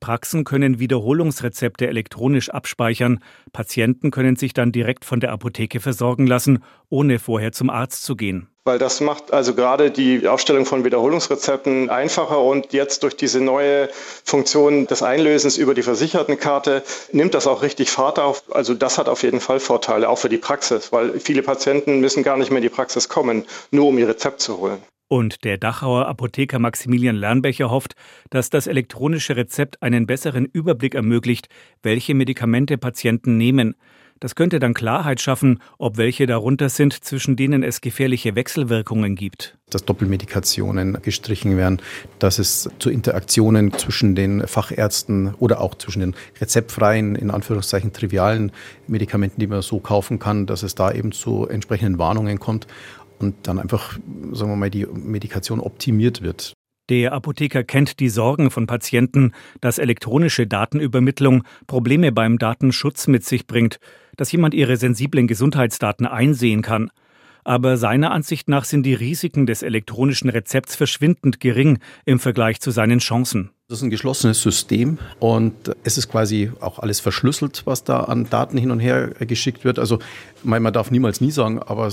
Praxen 0.00 0.44
können 0.44 0.78
Wiederholungsrezepte 0.78 1.86
elektronisch 1.86 2.48
abspeichern. 2.48 3.20
Patienten 3.52 4.10
können 4.10 4.36
sich 4.36 4.54
dann 4.54 4.72
direkt 4.72 5.04
von 5.04 5.20
der 5.20 5.32
Apotheke 5.32 5.80
versorgen 5.80 6.26
lassen, 6.26 6.64
ohne 6.88 7.18
vorher 7.18 7.52
zum 7.52 7.68
Arzt 7.68 8.04
zu 8.04 8.16
gehen. 8.16 8.48
Weil 8.64 8.78
das 8.78 9.00
macht 9.00 9.32
also 9.32 9.54
gerade 9.54 9.90
die 9.90 10.28
Aufstellung 10.28 10.66
von 10.66 10.84
Wiederholungsrezepten 10.84 11.90
einfacher 11.90 12.40
und 12.40 12.72
jetzt 12.72 13.02
durch 13.02 13.16
diese 13.16 13.40
neue 13.40 13.88
Funktion 14.24 14.86
des 14.86 15.02
Einlösens 15.02 15.56
über 15.56 15.74
die 15.74 15.82
Versichertenkarte 15.82 16.82
nimmt 17.12 17.34
das 17.34 17.46
auch 17.46 17.62
richtig 17.62 17.90
Fahrt 17.90 18.18
auf. 18.18 18.44
Also 18.54 18.74
das 18.74 18.98
hat 18.98 19.08
auf 19.08 19.22
jeden 19.22 19.40
Fall 19.40 19.60
Vorteile, 19.60 20.08
auch 20.08 20.18
für 20.18 20.28
die 20.28 20.38
Praxis, 20.38 20.92
weil 20.92 21.18
viele 21.20 21.42
Patienten 21.42 22.00
müssen 22.00 22.22
gar 22.22 22.36
nicht 22.36 22.50
mehr 22.50 22.58
in 22.58 22.62
die 22.62 22.68
Praxis 22.68 23.08
kommen, 23.08 23.44
nur 23.70 23.88
um 23.88 23.98
ihr 23.98 24.08
Rezept 24.08 24.40
zu 24.40 24.58
holen. 24.58 24.82
Und 25.12 25.42
der 25.42 25.58
Dachauer 25.58 26.06
Apotheker 26.06 26.60
Maximilian 26.60 27.16
Lernbecher 27.16 27.68
hofft, 27.68 27.96
dass 28.30 28.48
das 28.48 28.68
elektronische 28.68 29.34
Rezept 29.34 29.82
einen 29.82 30.06
besseren 30.06 30.44
Überblick 30.44 30.94
ermöglicht, 30.94 31.48
welche 31.82 32.14
Medikamente 32.14 32.78
Patienten 32.78 33.36
nehmen. 33.36 33.74
Das 34.20 34.34
könnte 34.34 34.60
dann 34.60 34.74
Klarheit 34.74 35.20
schaffen, 35.20 35.60
ob 35.78 35.96
welche 35.96 36.26
darunter 36.26 36.68
sind, 36.68 36.92
zwischen 36.92 37.34
denen 37.34 37.64
es 37.64 37.80
gefährliche 37.80 38.36
Wechselwirkungen 38.36 39.16
gibt. 39.16 39.56
Dass 39.70 39.84
Doppelmedikationen 39.84 41.00
gestrichen 41.00 41.56
werden, 41.56 41.80
dass 42.18 42.38
es 42.38 42.68
zu 42.78 42.90
Interaktionen 42.90 43.72
zwischen 43.72 44.14
den 44.14 44.46
Fachärzten 44.46 45.34
oder 45.38 45.60
auch 45.60 45.74
zwischen 45.74 46.00
den 46.00 46.14
rezeptfreien, 46.38 47.16
in 47.16 47.30
Anführungszeichen 47.30 47.92
trivialen 47.92 48.52
Medikamenten, 48.86 49.40
die 49.40 49.46
man 49.46 49.62
so 49.62 49.80
kaufen 49.80 50.18
kann, 50.18 50.46
dass 50.46 50.62
es 50.62 50.74
da 50.74 50.92
eben 50.92 51.12
zu 51.12 51.48
entsprechenden 51.48 51.98
Warnungen 51.98 52.38
kommt 52.38 52.66
und 53.20 53.34
dann 53.46 53.58
einfach, 53.58 53.98
sagen 54.32 54.50
wir 54.50 54.56
mal, 54.56 54.70
die 54.70 54.86
Medikation 54.86 55.60
optimiert 55.60 56.22
wird. 56.22 56.54
Der 56.88 57.12
Apotheker 57.12 57.62
kennt 57.62 58.00
die 58.00 58.08
Sorgen 58.08 58.50
von 58.50 58.66
Patienten, 58.66 59.32
dass 59.60 59.78
elektronische 59.78 60.48
Datenübermittlung 60.48 61.44
Probleme 61.68 62.10
beim 62.10 62.36
Datenschutz 62.36 63.06
mit 63.06 63.24
sich 63.24 63.46
bringt, 63.46 63.78
dass 64.16 64.32
jemand 64.32 64.54
ihre 64.54 64.76
sensiblen 64.76 65.28
Gesundheitsdaten 65.28 66.06
einsehen 66.06 66.62
kann. 66.62 66.90
Aber 67.44 67.76
seiner 67.76 68.10
Ansicht 68.10 68.48
nach 68.48 68.64
sind 68.64 68.84
die 68.84 68.94
Risiken 68.94 69.46
des 69.46 69.62
elektronischen 69.62 70.30
Rezepts 70.30 70.76
verschwindend 70.76 71.40
gering 71.40 71.78
im 72.04 72.18
Vergleich 72.18 72.60
zu 72.60 72.70
seinen 72.70 72.98
Chancen. 72.98 73.50
Das 73.68 73.78
ist 73.78 73.84
ein 73.84 73.90
geschlossenes 73.90 74.42
System 74.42 74.98
und 75.20 75.54
es 75.84 75.96
ist 75.96 76.08
quasi 76.08 76.50
auch 76.58 76.80
alles 76.80 76.98
verschlüsselt, 76.98 77.62
was 77.66 77.84
da 77.84 78.00
an 78.00 78.28
Daten 78.28 78.58
hin 78.58 78.72
und 78.72 78.80
her 78.80 79.10
geschickt 79.20 79.64
wird. 79.64 79.78
Also 79.78 80.00
man 80.42 80.72
darf 80.72 80.90
niemals 80.90 81.20
nie 81.20 81.30
sagen, 81.30 81.60
aber 81.62 81.88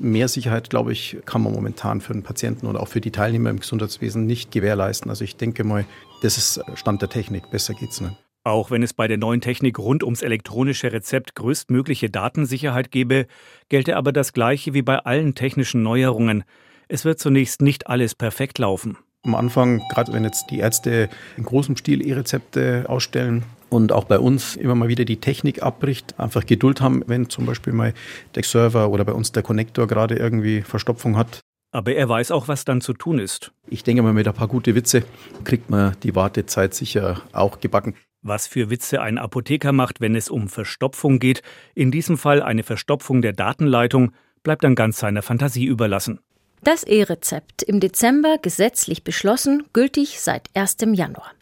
mehr 0.00 0.26
Sicherheit, 0.26 0.70
glaube 0.70 0.92
ich, 0.92 1.18
kann 1.26 1.42
man 1.42 1.52
momentan 1.52 2.00
für 2.00 2.14
den 2.14 2.24
Patienten 2.24 2.66
oder 2.66 2.80
auch 2.80 2.88
für 2.88 3.00
die 3.00 3.12
Teilnehmer 3.12 3.50
im 3.50 3.60
Gesundheitswesen 3.60 4.26
nicht 4.26 4.50
gewährleisten. 4.50 5.08
Also 5.08 5.22
ich 5.22 5.36
denke 5.36 5.62
mal, 5.62 5.86
das 6.20 6.36
ist 6.36 6.60
Stand 6.74 7.00
der 7.00 7.08
Technik. 7.08 7.48
Besser 7.50 7.74
geht's 7.74 8.00
nicht. 8.00 8.16
Auch 8.42 8.70
wenn 8.70 8.82
es 8.82 8.94
bei 8.94 9.06
der 9.06 9.18
neuen 9.18 9.40
Technik 9.40 9.78
rund 9.78 10.02
ums 10.02 10.22
elektronische 10.22 10.92
Rezept 10.92 11.34
größtmögliche 11.34 12.08
Datensicherheit 12.08 12.90
gebe, 12.90 13.26
gelte 13.68 13.96
aber 13.96 14.12
das 14.12 14.32
Gleiche 14.32 14.72
wie 14.72 14.82
bei 14.82 14.98
allen 14.98 15.34
technischen 15.34 15.82
Neuerungen. 15.82 16.44
Es 16.88 17.04
wird 17.04 17.18
zunächst 17.18 17.60
nicht 17.60 17.86
alles 17.88 18.14
perfekt 18.14 18.58
laufen. 18.58 18.96
Am 19.24 19.34
Anfang, 19.34 19.82
gerade 19.90 20.14
wenn 20.14 20.24
jetzt 20.24 20.50
die 20.50 20.60
Ärzte 20.60 21.10
in 21.36 21.44
großem 21.44 21.76
Stil 21.76 22.06
E-Rezepte 22.06 22.86
ausstellen, 22.88 23.44
und 23.70 23.92
auch 23.92 24.04
bei 24.04 24.18
uns 24.18 24.56
immer 24.56 24.74
mal 24.74 24.88
wieder 24.88 25.04
die 25.04 25.20
Technik 25.20 25.62
abbricht, 25.62 26.18
einfach 26.18 26.44
Geduld 26.44 26.80
haben, 26.80 27.02
wenn 27.06 27.30
zum 27.30 27.46
Beispiel 27.46 27.72
mal 27.72 27.94
der 28.34 28.42
Server 28.42 28.90
oder 28.90 29.04
bei 29.04 29.12
uns 29.12 29.32
der 29.32 29.42
Konnektor 29.42 29.86
gerade 29.86 30.16
irgendwie 30.16 30.62
Verstopfung 30.62 31.16
hat. 31.16 31.40
Aber 31.72 31.92
er 31.94 32.08
weiß 32.08 32.32
auch, 32.32 32.48
was 32.48 32.64
dann 32.64 32.80
zu 32.80 32.92
tun 32.94 33.20
ist. 33.20 33.52
Ich 33.68 33.84
denke 33.84 34.02
mal, 34.02 34.12
mit 34.12 34.26
ein 34.26 34.34
paar 34.34 34.48
gute 34.48 34.74
Witze 34.74 35.04
kriegt 35.44 35.70
man 35.70 35.96
die 36.02 36.16
Wartezeit 36.16 36.74
sicher 36.74 37.22
auch 37.32 37.60
gebacken. 37.60 37.94
Was 38.22 38.46
für 38.46 38.68
Witze 38.68 39.00
ein 39.00 39.16
Apotheker 39.16 39.72
macht, 39.72 40.00
wenn 40.00 40.14
es 40.14 40.28
um 40.28 40.48
Verstopfung 40.48 41.18
geht, 41.18 41.42
in 41.74 41.90
diesem 41.90 42.18
Fall 42.18 42.42
eine 42.42 42.62
Verstopfung 42.62 43.22
der 43.22 43.32
Datenleitung, 43.32 44.12
bleibt 44.42 44.62
dann 44.64 44.74
ganz 44.74 44.98
seiner 44.98 45.22
Fantasie 45.22 45.64
überlassen. 45.64 46.20
Das 46.62 46.84
E-Rezept 46.84 47.62
im 47.62 47.80
Dezember 47.80 48.36
gesetzlich 48.36 49.04
beschlossen, 49.04 49.64
gültig 49.72 50.20
seit 50.20 50.50
1. 50.54 50.76
Januar. 50.92 51.32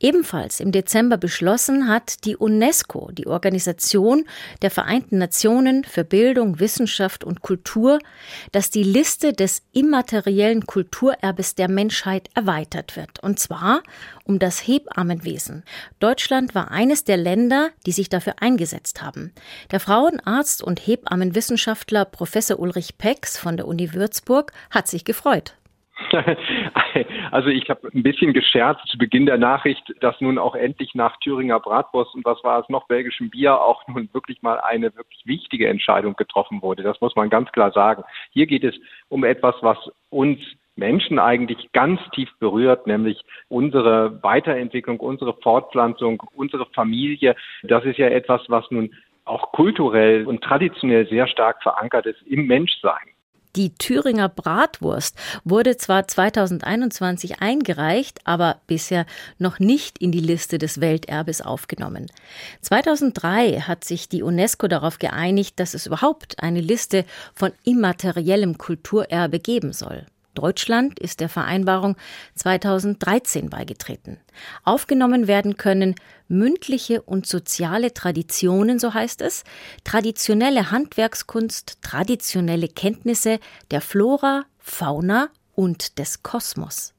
Ebenfalls 0.00 0.60
im 0.60 0.70
Dezember 0.70 1.16
beschlossen 1.16 1.88
hat 1.88 2.24
die 2.24 2.36
UNESCO, 2.36 3.10
die 3.12 3.26
Organisation 3.26 4.24
der 4.62 4.70
Vereinten 4.70 5.18
Nationen 5.18 5.82
für 5.82 6.04
Bildung, 6.04 6.60
Wissenschaft 6.60 7.24
und 7.24 7.42
Kultur, 7.42 7.98
dass 8.52 8.70
die 8.70 8.84
Liste 8.84 9.32
des 9.32 9.62
immateriellen 9.72 10.66
Kulturerbes 10.66 11.56
der 11.56 11.68
Menschheit 11.68 12.28
erweitert 12.34 12.96
wird. 12.96 13.20
Und 13.24 13.40
zwar 13.40 13.82
um 14.22 14.38
das 14.38 14.60
Hebammenwesen. 14.68 15.64
Deutschland 15.98 16.54
war 16.54 16.70
eines 16.70 17.02
der 17.02 17.16
Länder, 17.16 17.70
die 17.84 17.92
sich 17.92 18.08
dafür 18.08 18.36
eingesetzt 18.40 19.02
haben. 19.02 19.32
Der 19.72 19.80
Frauenarzt 19.80 20.62
und 20.62 20.78
Hebammenwissenschaftler 20.78 22.04
Professor 22.04 22.60
Ulrich 22.60 22.98
Pex 22.98 23.36
von 23.36 23.56
der 23.56 23.66
Uni 23.66 23.92
Würzburg 23.94 24.52
hat 24.70 24.86
sich 24.86 25.04
gefreut. 25.04 25.54
Also 27.30 27.48
ich 27.48 27.68
habe 27.68 27.88
ein 27.94 28.02
bisschen 28.02 28.32
gescherzt 28.32 28.86
zu 28.88 28.98
Beginn 28.98 29.26
der 29.26 29.38
Nachricht, 29.38 29.94
dass 30.00 30.20
nun 30.20 30.38
auch 30.38 30.54
endlich 30.54 30.94
nach 30.94 31.16
Thüringer 31.18 31.60
Bratwurst 31.60 32.14
und 32.14 32.24
was 32.24 32.42
war 32.44 32.60
es 32.60 32.68
noch, 32.68 32.86
belgischem 32.86 33.30
Bier 33.30 33.60
auch 33.60 33.86
nun 33.88 34.08
wirklich 34.12 34.42
mal 34.42 34.58
eine 34.60 34.94
wirklich 34.96 35.22
wichtige 35.26 35.68
Entscheidung 35.68 36.14
getroffen 36.16 36.62
wurde. 36.62 36.82
Das 36.82 37.00
muss 37.00 37.14
man 37.16 37.30
ganz 37.30 37.50
klar 37.52 37.72
sagen. 37.72 38.04
Hier 38.30 38.46
geht 38.46 38.64
es 38.64 38.74
um 39.08 39.24
etwas, 39.24 39.54
was 39.60 39.78
uns 40.10 40.38
Menschen 40.76 41.18
eigentlich 41.18 41.70
ganz 41.72 42.00
tief 42.14 42.30
berührt, 42.38 42.86
nämlich 42.86 43.20
unsere 43.48 44.22
Weiterentwicklung, 44.22 45.00
unsere 45.00 45.34
Fortpflanzung, 45.34 46.22
unsere 46.34 46.66
Familie. 46.66 47.34
Das 47.64 47.84
ist 47.84 47.98
ja 47.98 48.06
etwas, 48.06 48.42
was 48.48 48.70
nun 48.70 48.94
auch 49.24 49.52
kulturell 49.52 50.26
und 50.26 50.42
traditionell 50.42 51.06
sehr 51.08 51.26
stark 51.26 51.62
verankert 51.62 52.06
ist 52.06 52.22
im 52.22 52.46
Menschsein. 52.46 53.08
Die 53.58 53.74
Thüringer 53.74 54.28
Bratwurst 54.28 55.16
wurde 55.42 55.76
zwar 55.76 56.06
2021 56.06 57.40
eingereicht, 57.40 58.20
aber 58.22 58.60
bisher 58.68 59.04
noch 59.38 59.58
nicht 59.58 59.98
in 59.98 60.12
die 60.12 60.20
Liste 60.20 60.58
des 60.58 60.80
Welterbes 60.80 61.40
aufgenommen. 61.40 62.06
2003 62.62 63.62
hat 63.62 63.82
sich 63.82 64.08
die 64.08 64.22
UNESCO 64.22 64.68
darauf 64.68 65.00
geeinigt, 65.00 65.58
dass 65.58 65.74
es 65.74 65.86
überhaupt 65.86 66.40
eine 66.40 66.60
Liste 66.60 67.04
von 67.34 67.50
immateriellem 67.64 68.58
Kulturerbe 68.58 69.40
geben 69.40 69.72
soll. 69.72 70.06
Deutschland 70.38 71.00
ist 71.00 71.18
der 71.18 71.28
Vereinbarung 71.28 71.96
2013 72.36 73.50
beigetreten. 73.50 74.20
Aufgenommen 74.62 75.26
werden 75.26 75.56
können 75.56 75.96
mündliche 76.28 77.02
und 77.02 77.26
soziale 77.26 77.92
Traditionen, 77.92 78.78
so 78.78 78.94
heißt 78.94 79.20
es, 79.20 79.42
traditionelle 79.82 80.70
Handwerkskunst, 80.70 81.82
traditionelle 81.82 82.68
Kenntnisse 82.68 83.40
der 83.72 83.80
Flora, 83.80 84.44
Fauna 84.58 85.26
und 85.56 85.98
des 85.98 86.22
Kosmos. 86.22 86.94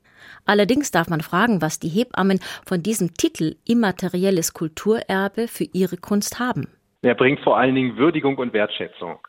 Allerdings 0.45 0.91
darf 0.91 1.07
man 1.07 1.21
fragen, 1.21 1.61
was 1.61 1.79
die 1.79 1.87
Hebammen 1.87 2.41
von 2.65 2.83
diesem 2.83 3.13
Titel 3.13 3.55
immaterielles 3.65 4.53
Kulturerbe 4.53 5.47
für 5.47 5.63
ihre 5.71 5.95
Kunst 5.95 6.39
haben. 6.39 6.67
Er 7.03 7.15
bringt 7.15 7.39
vor 7.39 7.57
allen 7.57 7.75
Dingen 7.75 7.95
Würdigung 7.95 8.37
und 8.37 8.51
Wertschätzung. 8.51 9.19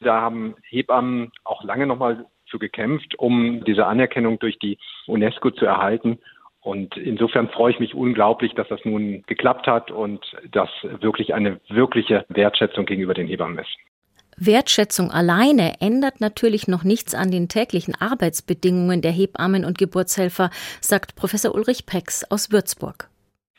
Da 0.00 0.22
haben 0.22 0.54
Hebammen 0.70 1.30
auch 1.44 1.62
lange 1.64 1.86
nochmal 1.86 2.24
zu 2.52 2.60
gekämpft, 2.60 3.18
um 3.18 3.64
diese 3.64 3.86
Anerkennung 3.86 4.38
durch 4.38 4.58
die 4.60 4.78
UNESCO 5.08 5.50
zu 5.50 5.64
erhalten. 5.64 6.18
Und 6.60 6.96
insofern 6.96 7.48
freue 7.48 7.72
ich 7.72 7.80
mich 7.80 7.94
unglaublich, 7.94 8.52
dass 8.54 8.68
das 8.68 8.84
nun 8.84 9.24
geklappt 9.26 9.66
hat 9.66 9.90
und 9.90 10.24
dass 10.52 10.70
wirklich 11.00 11.34
eine 11.34 11.58
wirkliche 11.68 12.24
Wertschätzung 12.28 12.86
gegenüber 12.86 13.14
den 13.14 13.26
Hebammen 13.26 13.58
ist. 13.58 13.76
Wertschätzung 14.36 15.10
alleine 15.10 15.80
ändert 15.80 16.20
natürlich 16.20 16.68
noch 16.68 16.84
nichts 16.84 17.14
an 17.14 17.30
den 17.30 17.48
täglichen 17.48 17.94
Arbeitsbedingungen 17.98 19.02
der 19.02 19.10
Hebammen 19.10 19.64
und 19.64 19.76
Geburtshelfer, 19.76 20.50
sagt 20.80 21.16
Professor 21.16 21.54
Ulrich 21.54 21.84
Pex 21.86 22.24
aus 22.30 22.52
Würzburg. 22.52 23.08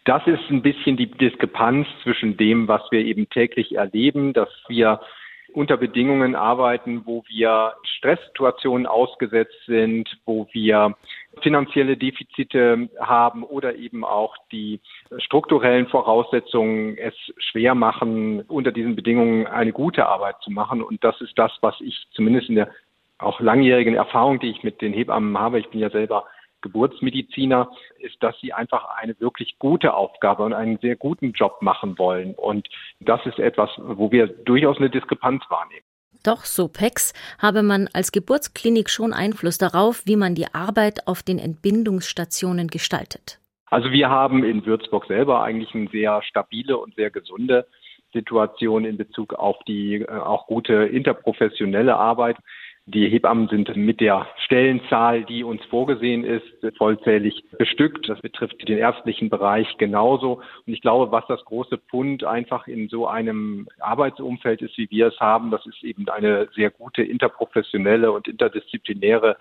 Das 0.06 0.26
ist 0.28 0.50
ein 0.50 0.62
bisschen 0.62 0.98
die 0.98 1.10
Diskrepanz 1.10 1.88
zwischen 2.04 2.36
dem, 2.38 2.68
was 2.68 2.82
wir 2.92 3.00
eben 3.00 3.30
täglich 3.30 3.76
erleben, 3.76 4.34
dass 4.34 4.50
wir 4.68 5.00
unter 5.54 5.78
Bedingungen 5.78 6.36
arbeiten, 6.36 7.04
wo 7.06 7.24
wir 7.28 7.74
Stresssituationen 7.84 8.86
ausgesetzt 8.86 9.56
sind, 9.66 10.10
wo 10.26 10.48
wir 10.52 10.96
finanzielle 11.42 11.98
Defizite 11.98 12.90
haben 13.00 13.44
oder 13.44 13.76
eben 13.76 14.04
auch 14.04 14.36
die 14.52 14.80
strukturellen 15.18 15.88
Voraussetzungen 15.88 16.98
es 16.98 17.16
schwer 17.38 17.76
machen, 17.76 18.42
unter 18.42 18.72
diesen 18.72 18.96
Bedingungen 18.96 19.48
eine 19.48 19.72
gute 19.72 20.08
Arbeit 20.08 20.36
zu 20.42 20.52
machen. 20.52 20.82
Und 20.82 21.04
das 21.04 21.20
ist 21.22 21.38
das, 21.38 21.52
was 21.62 21.76
ich 21.82 22.06
zumindest 22.14 22.50
in 22.50 22.56
der 22.56 22.70
auch 23.20 23.40
langjährigen 23.40 23.96
Erfahrung, 23.96 24.40
die 24.40 24.50
ich 24.50 24.64
mit 24.64 24.82
den 24.82 24.92
Hebammen 24.92 25.38
habe, 25.38 25.60
ich 25.60 25.70
bin 25.70 25.80
ja 25.80 25.90
selber 25.90 26.26
Geburtsmediziner, 26.64 27.70
ist, 28.00 28.16
dass 28.22 28.36
sie 28.42 28.52
einfach 28.52 28.86
eine 28.98 29.20
wirklich 29.20 29.60
gute 29.60 29.94
Aufgabe 29.94 30.44
und 30.44 30.54
einen 30.54 30.80
sehr 30.80 30.96
guten 30.96 31.34
Job 31.34 31.62
machen 31.62 32.00
wollen. 32.00 32.34
Und 32.34 32.68
das 33.00 33.24
ist 33.28 33.38
etwas, 33.38 33.70
wo 33.78 34.12
wir 34.12 34.26
durchaus 34.26 34.78
eine 34.78 34.90
Diskrepanz 34.90 35.44
wahrnehmen. 35.50 35.86
Doch, 36.24 36.46
so 36.46 36.68
PEX, 36.68 37.14
habe 37.38 37.64
man 37.64 37.90
als 37.94 38.12
Geburtsklinik 38.12 38.90
schon 38.90 39.14
Einfluss 39.14 39.58
darauf, 39.58 40.04
wie 40.06 40.16
man 40.16 40.34
die 40.34 40.48
Arbeit 40.54 41.06
auf 41.06 41.22
den 41.22 41.38
Entbindungsstationen 41.38 42.70
gestaltet. 42.70 43.40
Also 43.66 43.92
wir 43.92 44.10
haben 44.10 44.44
in 44.44 44.66
Würzburg 44.66 45.06
selber 45.08 45.44
eigentlich 45.44 45.74
eine 45.76 45.90
sehr 45.90 46.22
stabile 46.24 46.78
und 46.78 46.96
sehr 46.96 47.10
gesunde 47.10 47.68
Situation 48.14 48.86
in 48.86 48.98
Bezug 48.98 49.34
auf 49.34 49.58
die 49.68 49.96
äh, 49.96 50.08
auch 50.08 50.48
gute 50.48 50.74
interprofessionelle 50.74 51.96
Arbeit. 51.96 52.38
Die 52.86 53.08
Hebammen 53.08 53.48
sind 53.48 53.74
mit 53.78 54.02
der 54.02 54.28
Stellenzahl, 54.44 55.24
die 55.24 55.46
uns 55.46 55.64
vorgesehen 55.66 56.26
ist, 56.26 56.44
vollzählig 56.78 57.42
bestückt. 57.58 58.10
Das 58.10 58.20
betrifft 58.20 58.68
den 58.68 58.78
ärztlichen 58.78 59.30
Bereich 59.30 59.78
genauso. 59.78 60.42
Und 60.68 60.74
ich 60.74 60.82
glaube, 60.82 61.10
was 61.10 61.26
das 61.28 61.46
große 61.46 61.78
Pfund 61.78 62.26
einfach 62.26 62.68
in 62.68 62.90
so 62.90 63.08
einem 63.08 63.70
Arbeitsumfeld 63.80 64.62
ist, 64.62 64.78
wie 64.78 64.92
wir 64.92 65.08
es 65.08 65.20
haben, 65.22 65.50
das 65.50 65.66
ist 65.66 65.82
eben 65.82 66.10
eine 66.10 66.50
sehr 66.56 66.72
gute 66.72 67.04
interprofessionelle 67.04 68.12
und 68.12 68.28
interdisziplinäre 68.28 69.38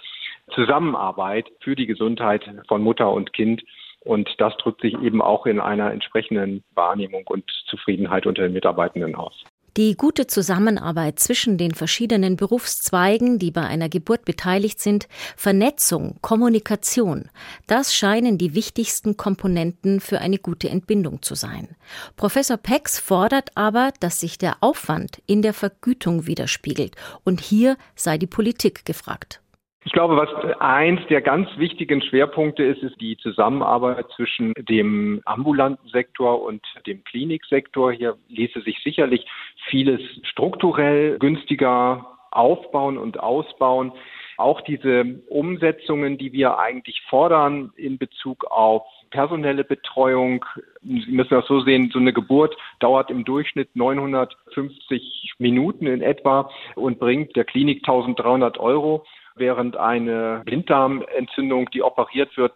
Zusammenarbeit 0.55 1.51
für 1.59 1.75
die 1.75 1.87
Gesundheit 1.87 2.49
von 2.69 2.81
Mutter 2.81 3.11
und 3.11 3.33
Kind. 3.33 3.65
Und 4.05 4.33
das 4.39 4.57
drückt 4.59 4.83
sich 4.83 4.95
eben 5.03 5.21
auch 5.21 5.47
in 5.47 5.59
einer 5.59 5.91
entsprechenden 5.91 6.63
Wahrnehmung 6.75 7.27
und 7.27 7.45
Zufriedenheit 7.67 8.25
unter 8.25 8.43
den 8.43 8.53
Mitarbeitenden 8.53 9.17
aus. 9.17 9.45
Die 9.79 9.97
gute 9.97 10.26
Zusammenarbeit 10.26 11.19
zwischen 11.19 11.57
den 11.57 11.73
verschiedenen 11.73 12.37
Berufszweigen, 12.37 13.38
die 13.38 13.50
bei 13.50 13.62
einer 13.62 13.88
Geburt 13.88 14.26
beteiligt 14.26 14.79
sind, 14.81 15.09
Vernetzung, 15.35 16.19
Kommunikation, 16.21 17.31
das 17.67 17.95
scheinen 17.95 18.37
die 18.37 18.55
wichtigsten 18.55 19.17
Komponenten 19.17 20.00
für 20.00 20.19
eine 20.19 20.37
gute 20.37 20.69
Entbindung 20.69 21.23
zu 21.23 21.35
sein. 21.35 21.75
Professor 22.17 22.59
Pex 22.59 22.99
fordert 22.99 23.57
aber, 23.57 23.95
dass 24.00 24.21
sich 24.21 24.37
der 24.37 24.59
Aufwand 24.61 25.23
in 25.25 25.41
der 25.41 25.55
Vergütung 25.55 26.26
widerspiegelt, 26.26 26.95
und 27.25 27.41
hier 27.41 27.79
sei 27.97 28.19
die 28.19 28.26
Politik 28.26 28.85
gefragt. 28.85 29.41
Ich 29.85 29.93
glaube, 29.93 30.17
was 30.17 30.29
eins 30.61 31.01
der 31.09 31.21
ganz 31.21 31.49
wichtigen 31.57 32.03
Schwerpunkte 32.03 32.62
ist, 32.62 32.83
ist 32.83 33.01
die 33.01 33.17
Zusammenarbeit 33.17 34.07
zwischen 34.15 34.53
dem 34.57 35.21
ambulanten 35.25 35.89
Sektor 35.89 36.41
und 36.43 36.62
dem 36.87 37.03
Kliniksektor. 37.03 37.91
Hier 37.93 38.17
ließe 38.29 38.61
sich 38.61 38.79
sicherlich 38.85 39.27
vieles 39.69 40.01
strukturell 40.23 41.19
günstiger 41.19 42.07
aufbauen 42.31 42.97
und 42.97 43.19
ausbauen. 43.19 43.93
Auch 44.37 44.61
diese 44.61 45.21
Umsetzungen, 45.29 46.17
die 46.17 46.33
wir 46.33 46.59
eigentlich 46.59 47.03
fordern 47.09 47.73
in 47.77 47.99
Bezug 47.99 48.45
auf 48.45 48.85
personelle 49.11 49.65
Betreuung. 49.65 50.45
Sie 50.83 51.11
müssen 51.11 51.35
das 51.35 51.47
so 51.47 51.61
sehen, 51.61 51.91
so 51.93 51.99
eine 51.99 52.12
Geburt 52.12 52.57
dauert 52.79 53.11
im 53.11 53.25
Durchschnitt 53.25 53.77
950 53.77 55.35
Minuten 55.39 55.87
in 55.87 56.03
etwa 56.03 56.51
und 56.77 56.99
bringt 56.99 57.37
der 57.37 57.45
Klinik 57.45 57.79
1300 57.79 58.59
Euro. 58.59 59.05
Während 59.35 59.77
eine 59.77 60.43
Blinddarmentzündung, 60.45 61.71
die 61.71 61.83
operiert 61.83 62.37
wird, 62.37 62.55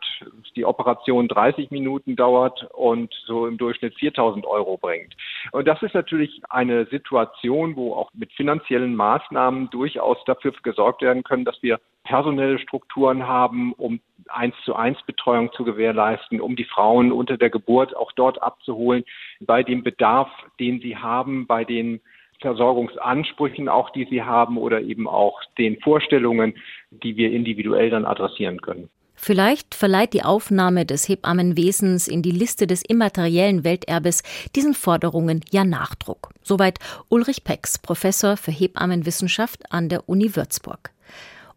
die 0.54 0.64
Operation 0.64 1.28
30 1.28 1.70
Minuten 1.70 2.16
dauert 2.16 2.68
und 2.74 3.12
so 3.26 3.46
im 3.46 3.58
Durchschnitt 3.58 3.94
4000 3.94 4.46
Euro 4.46 4.76
bringt. 4.76 5.14
Und 5.52 5.66
das 5.66 5.82
ist 5.82 5.94
natürlich 5.94 6.42
eine 6.50 6.86
Situation, 6.86 7.76
wo 7.76 7.94
auch 7.94 8.10
mit 8.14 8.32
finanziellen 8.32 8.94
Maßnahmen 8.94 9.70
durchaus 9.70 10.18
dafür 10.24 10.52
gesorgt 10.62 11.02
werden 11.02 11.22
können, 11.22 11.44
dass 11.44 11.62
wir 11.62 11.80
personelle 12.04 12.58
Strukturen 12.58 13.26
haben, 13.26 13.72
um 13.72 14.00
eins 14.28 14.54
zu 14.64 14.74
eins 14.74 14.98
Betreuung 15.06 15.52
zu 15.52 15.64
gewährleisten, 15.64 16.40
um 16.40 16.56
die 16.56 16.64
Frauen 16.64 17.12
unter 17.12 17.36
der 17.36 17.50
Geburt 17.50 17.96
auch 17.96 18.12
dort 18.12 18.42
abzuholen, 18.42 19.04
bei 19.40 19.62
dem 19.62 19.82
Bedarf, 19.82 20.30
den 20.58 20.80
sie 20.80 20.96
haben, 20.96 21.46
bei 21.46 21.64
den 21.64 22.00
Versorgungsansprüchen 22.40 23.68
auch, 23.68 23.90
die 23.90 24.06
sie 24.10 24.22
haben 24.22 24.58
oder 24.58 24.80
eben 24.80 25.08
auch 25.08 25.40
den 25.58 25.78
Vorstellungen, 25.80 26.54
die 26.90 27.16
wir 27.16 27.32
individuell 27.32 27.90
dann 27.90 28.04
adressieren 28.04 28.60
können. 28.60 28.88
Vielleicht 29.18 29.74
verleiht 29.74 30.12
die 30.12 30.22
Aufnahme 30.22 30.84
des 30.84 31.08
Hebammenwesens 31.08 32.06
in 32.06 32.20
die 32.20 32.30
Liste 32.30 32.66
des 32.66 32.82
immateriellen 32.82 33.64
Welterbes 33.64 34.22
diesen 34.54 34.74
Forderungen 34.74 35.40
ja 35.50 35.64
Nachdruck. 35.64 36.30
Soweit 36.42 36.78
Ulrich 37.08 37.42
Pex, 37.42 37.78
Professor 37.78 38.36
für 38.36 38.52
Hebammenwissenschaft 38.52 39.72
an 39.72 39.88
der 39.88 40.08
Uni 40.08 40.36
Würzburg. 40.36 40.90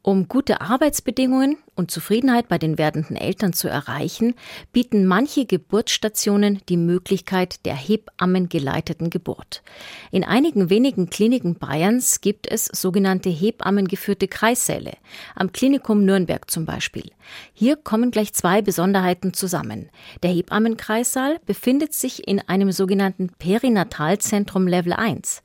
Um 0.02 0.30
gute 0.30 0.62
Arbeitsbedingungen 0.62 1.58
und 1.80 1.90
Zufriedenheit 1.90 2.48
bei 2.48 2.60
den 2.60 2.78
werdenden 2.78 3.16
Eltern 3.16 3.54
zu 3.54 3.68
erreichen, 3.68 4.36
bieten 4.72 5.08
manche 5.08 5.46
Geburtsstationen 5.46 6.62
die 6.70 6.78
Möglichkeit 6.78 7.66
der 7.66 7.76
Hebammengeleiteten 7.76 9.10
Geburt. 9.10 9.64
In 10.12 10.24
einigen 10.24 10.70
wenigen 10.70 11.10
Kliniken 11.10 11.56
Bayerns 11.56 12.22
gibt 12.22 12.46
es 12.52 12.66
sogenannte 12.66 13.30
Hebammengeführte 13.30 14.28
Kreissäle, 14.28 14.94
am 15.36 15.52
Klinikum 15.52 16.06
Nürnberg 16.06 16.52
zum 16.52 16.66
Beispiel. 16.66 17.12
Hier 17.54 17.78
kommen 17.78 18.12
gleich 18.12 18.34
zwei 18.34 18.62
Besonderheiten 18.62 19.34
zusammen. 19.34 19.90
Der 20.22 20.32
Hebammenkreissaal 20.32 21.40
befindet 21.46 21.94
sich 21.94 22.28
in 22.28 22.40
einem 22.42 22.72
sogenannten 22.72 23.30
Perinatalzentrum 23.40 24.68
Level 24.68 24.94
1. 24.94 25.42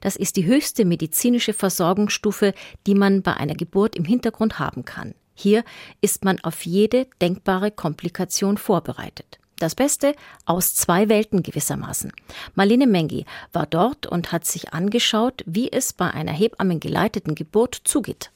Das 0.00 0.16
ist 0.16 0.36
die 0.36 0.46
höchste 0.46 0.84
medizinische 0.84 1.52
Versorgungsstufe, 1.52 2.54
die 2.86 2.94
man 2.94 3.22
bei 3.22 3.34
einer 3.34 3.54
Geburt 3.54 3.94
im 3.94 4.04
Hintergrund 4.04 4.58
haben 4.58 4.84
kann. 4.84 5.14
Hier 5.36 5.62
ist 6.00 6.24
man 6.24 6.40
auf 6.40 6.64
jede 6.66 7.06
denkbare 7.20 7.70
Komplikation 7.70 8.56
vorbereitet. 8.56 9.38
Das 9.58 9.74
Beste 9.74 10.14
aus 10.44 10.74
zwei 10.74 11.08
Welten 11.08 11.42
gewissermaßen. 11.42 12.12
Marlene 12.54 12.86
Mengi 12.86 13.24
war 13.52 13.66
dort 13.66 14.06
und 14.06 14.32
hat 14.32 14.44
sich 14.44 14.74
angeschaut, 14.74 15.42
wie 15.46 15.70
es 15.70 15.92
bei 15.92 16.10
einer 16.10 16.32
hebammengeleiteten 16.32 17.34
Geburt 17.34 17.80
zugeht. 17.84 18.30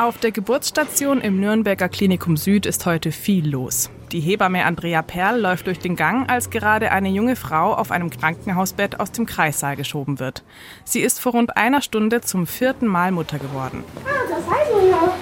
Auf 0.00 0.16
der 0.16 0.30
Geburtsstation 0.30 1.20
im 1.20 1.40
Nürnberger 1.40 1.88
Klinikum 1.88 2.36
Süd 2.36 2.66
ist 2.66 2.86
heute 2.86 3.10
viel 3.10 3.50
los. 3.50 3.90
Die 4.12 4.20
Hebamme 4.20 4.64
Andrea 4.64 5.02
Perl 5.02 5.40
läuft 5.40 5.66
durch 5.66 5.80
den 5.80 5.96
Gang, 5.96 6.30
als 6.30 6.50
gerade 6.50 6.92
eine 6.92 7.08
junge 7.08 7.34
Frau 7.34 7.74
auf 7.74 7.90
einem 7.90 8.08
Krankenhausbett 8.08 9.00
aus 9.00 9.10
dem 9.10 9.26
Kreissaal 9.26 9.74
geschoben 9.74 10.20
wird. 10.20 10.44
Sie 10.84 11.00
ist 11.00 11.18
vor 11.18 11.32
rund 11.32 11.56
einer 11.56 11.82
Stunde 11.82 12.20
zum 12.20 12.46
vierten 12.46 12.86
Mal 12.86 13.10
Mutter 13.10 13.40
geworden. 13.40 13.82
Ah, 14.04 14.10
das 14.28 14.48
heißt 14.48 14.70
ja. 14.88 15.14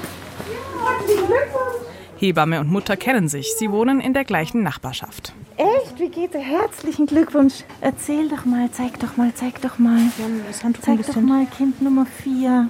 Hebamme 2.18 2.61
und 2.61 2.71
Mutter 2.71 2.99
kennen 2.99 3.28
sich. 3.28 3.54
Sie 3.56 3.71
wohnen 3.71 4.02
in 4.02 4.12
der 4.12 4.25
gleichen 4.25 4.62
Nachbarschaft. 4.62 5.33
Echt? 5.56 5.99
Wie 5.99 6.11
geht's? 6.11 6.37
Herzlichen 6.37 7.06
Glückwunsch. 7.06 7.64
Erzähl 7.80 8.28
doch 8.28 8.45
mal, 8.45 8.71
zeig 8.73 9.00
doch 9.00 9.16
mal, 9.16 9.33
zeig 9.35 9.62
doch 9.62 9.78
mal. 9.78 10.00
Ja, 10.18 10.71
zeig 10.83 11.06
doch 11.06 11.16
mal 11.23 11.47
Kind 11.47 11.80
Nummer 11.80 12.04
vier. 12.04 12.68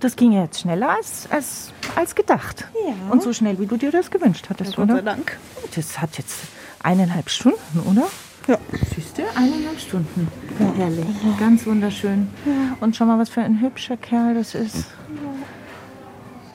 Das 0.00 0.16
ging 0.16 0.32
ja 0.32 0.42
jetzt 0.42 0.60
schneller 0.60 0.90
als, 0.90 1.28
als, 1.30 1.72
als 1.94 2.14
gedacht. 2.14 2.66
Ja. 2.86 3.12
Und 3.12 3.22
so 3.22 3.32
schnell, 3.32 3.58
wie 3.58 3.66
du 3.66 3.76
dir 3.76 3.92
das 3.92 4.10
gewünscht 4.10 4.46
hattest, 4.48 4.76
ja, 4.76 4.82
oder? 4.82 4.94
Gott 4.94 5.04
sei 5.04 5.10
Dank. 5.10 5.38
Das 5.74 6.00
hat 6.00 6.16
jetzt 6.16 6.38
eineinhalb 6.82 7.28
Stunden, 7.28 7.80
oder? 7.86 8.06
Ja. 8.48 8.58
Siehst 8.94 9.18
du? 9.18 9.22
Eineinhalb 9.36 9.78
Stunden. 9.78 10.28
Ja, 10.58 10.72
herrlich. 10.84 11.04
Ja. 11.04 11.36
Ganz 11.38 11.66
wunderschön. 11.66 12.28
Ja. 12.46 12.76
Und 12.80 12.96
schau 12.96 13.04
mal, 13.04 13.18
was 13.18 13.28
für 13.28 13.42
ein 13.42 13.60
hübscher 13.60 13.98
Kerl 13.98 14.34
das 14.34 14.54
ist. 14.54 14.86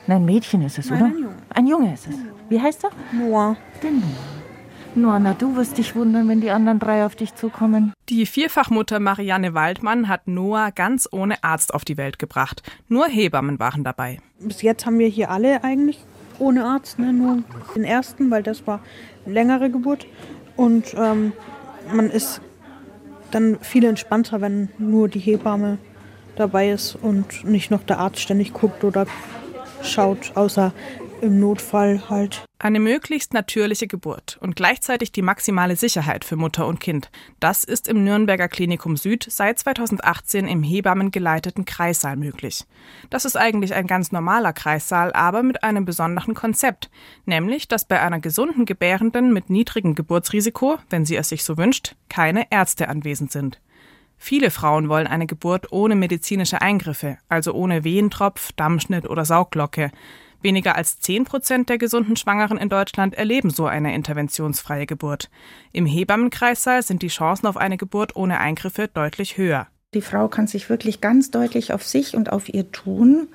Nein, 0.08 0.24
Mädchen 0.24 0.62
ist 0.62 0.78
es, 0.78 0.90
Nein, 0.90 1.00
oder? 1.00 1.06
Ein 1.06 1.16
Junge. 1.16 1.34
Ein 1.50 1.66
Junge 1.66 1.94
ist 1.94 2.06
es. 2.08 2.16
Wie 2.48 2.60
heißt 2.60 2.84
er? 2.84 2.90
Noah. 3.12 3.56
Der 3.82 3.90
Noah. 3.92 4.35
Noah, 4.96 5.18
na, 5.20 5.34
du 5.34 5.56
wirst 5.56 5.76
dich 5.76 5.94
wundern, 5.94 6.26
wenn 6.26 6.40
die 6.40 6.50
anderen 6.50 6.78
drei 6.78 7.04
auf 7.04 7.14
dich 7.14 7.34
zukommen. 7.34 7.92
Die 8.08 8.24
Vierfachmutter 8.24 8.98
Marianne 8.98 9.52
Waldmann 9.52 10.08
hat 10.08 10.26
Noah 10.26 10.70
ganz 10.70 11.06
ohne 11.12 11.44
Arzt 11.44 11.74
auf 11.74 11.84
die 11.84 11.98
Welt 11.98 12.18
gebracht. 12.18 12.62
Nur 12.88 13.06
Hebammen 13.06 13.58
waren 13.58 13.84
dabei. 13.84 14.20
Bis 14.40 14.62
jetzt 14.62 14.86
haben 14.86 14.98
wir 14.98 15.08
hier 15.08 15.30
alle 15.30 15.62
eigentlich 15.62 16.02
ohne 16.38 16.64
Arzt, 16.64 16.98
ne? 16.98 17.12
nur 17.12 17.42
den 17.74 17.84
ersten, 17.84 18.30
weil 18.30 18.42
das 18.42 18.66
war 18.66 18.80
eine 19.26 19.34
längere 19.34 19.68
Geburt. 19.68 20.06
Und 20.56 20.94
ähm, 20.96 21.34
man 21.92 22.08
ist 22.08 22.40
dann 23.32 23.58
viel 23.60 23.84
entspannter, 23.84 24.40
wenn 24.40 24.70
nur 24.78 25.08
die 25.08 25.18
Hebamme 25.18 25.76
dabei 26.36 26.70
ist 26.70 26.94
und 26.94 27.44
nicht 27.44 27.70
noch 27.70 27.82
der 27.82 27.98
Arzt 27.98 28.20
ständig 28.20 28.54
guckt 28.54 28.82
oder 28.82 29.06
schaut, 29.82 30.32
außer 30.36 30.72
im 31.20 31.40
Notfall 31.40 32.08
halt. 32.08 32.44
Eine 32.58 32.80
möglichst 32.80 33.34
natürliche 33.34 33.86
Geburt 33.86 34.38
und 34.40 34.56
gleichzeitig 34.56 35.12
die 35.12 35.22
maximale 35.22 35.76
Sicherheit 35.76 36.24
für 36.24 36.36
Mutter 36.36 36.66
und 36.66 36.80
Kind. 36.80 37.10
Das 37.40 37.64
ist 37.64 37.88
im 37.88 38.04
Nürnberger 38.04 38.48
Klinikum 38.48 38.96
Süd 38.96 39.26
seit 39.28 39.58
2018 39.58 40.48
im 40.48 40.62
hebammengeleiteten 40.62 41.64
Kreissaal 41.64 42.16
möglich. 42.16 42.64
Das 43.10 43.24
ist 43.24 43.36
eigentlich 43.36 43.74
ein 43.74 43.86
ganz 43.86 44.12
normaler 44.12 44.52
Kreissaal, 44.52 45.12
aber 45.12 45.42
mit 45.42 45.62
einem 45.62 45.84
besonderen 45.84 46.34
Konzept, 46.34 46.90
nämlich, 47.24 47.68
dass 47.68 47.84
bei 47.84 48.00
einer 48.00 48.20
gesunden 48.20 48.64
Gebärenden 48.64 49.32
mit 49.32 49.50
niedrigem 49.50 49.94
Geburtsrisiko, 49.94 50.78
wenn 50.90 51.04
sie 51.04 51.16
es 51.16 51.28
sich 51.28 51.44
so 51.44 51.56
wünscht, 51.56 51.94
keine 52.08 52.50
Ärzte 52.50 52.88
anwesend 52.88 53.32
sind. 53.32 53.60
Viele 54.18 54.50
Frauen 54.50 54.88
wollen 54.88 55.06
eine 55.06 55.26
Geburt 55.26 55.72
ohne 55.72 55.94
medizinische 55.94 56.62
Eingriffe, 56.62 57.18
also 57.28 57.52
ohne 57.52 57.84
Wehentropf, 57.84 58.52
Dammschnitt 58.52 59.08
oder 59.08 59.24
Sauglocke. 59.24 59.92
Weniger 60.42 60.76
als 60.76 60.98
10 61.00 61.24
Prozent 61.24 61.68
der 61.68 61.78
gesunden 61.78 62.16
Schwangeren 62.16 62.58
in 62.58 62.68
Deutschland 62.68 63.14
erleben 63.14 63.50
so 63.50 63.66
eine 63.66 63.94
interventionsfreie 63.94 64.86
Geburt. 64.86 65.30
Im 65.72 65.86
Hebammenkreissaal 65.86 66.82
sind 66.82 67.02
die 67.02 67.08
Chancen 67.08 67.46
auf 67.46 67.56
eine 67.56 67.76
Geburt 67.76 68.16
ohne 68.16 68.38
Eingriffe 68.38 68.88
deutlich 68.88 69.38
höher. 69.38 69.66
Die 69.94 70.02
Frau 70.02 70.28
kann 70.28 70.46
sich 70.46 70.68
wirklich 70.68 71.00
ganz 71.00 71.30
deutlich 71.30 71.72
auf 71.72 71.82
sich 71.84 72.16
und 72.16 72.30
auf 72.30 72.52
ihr 72.52 72.70
Tun 72.70 73.28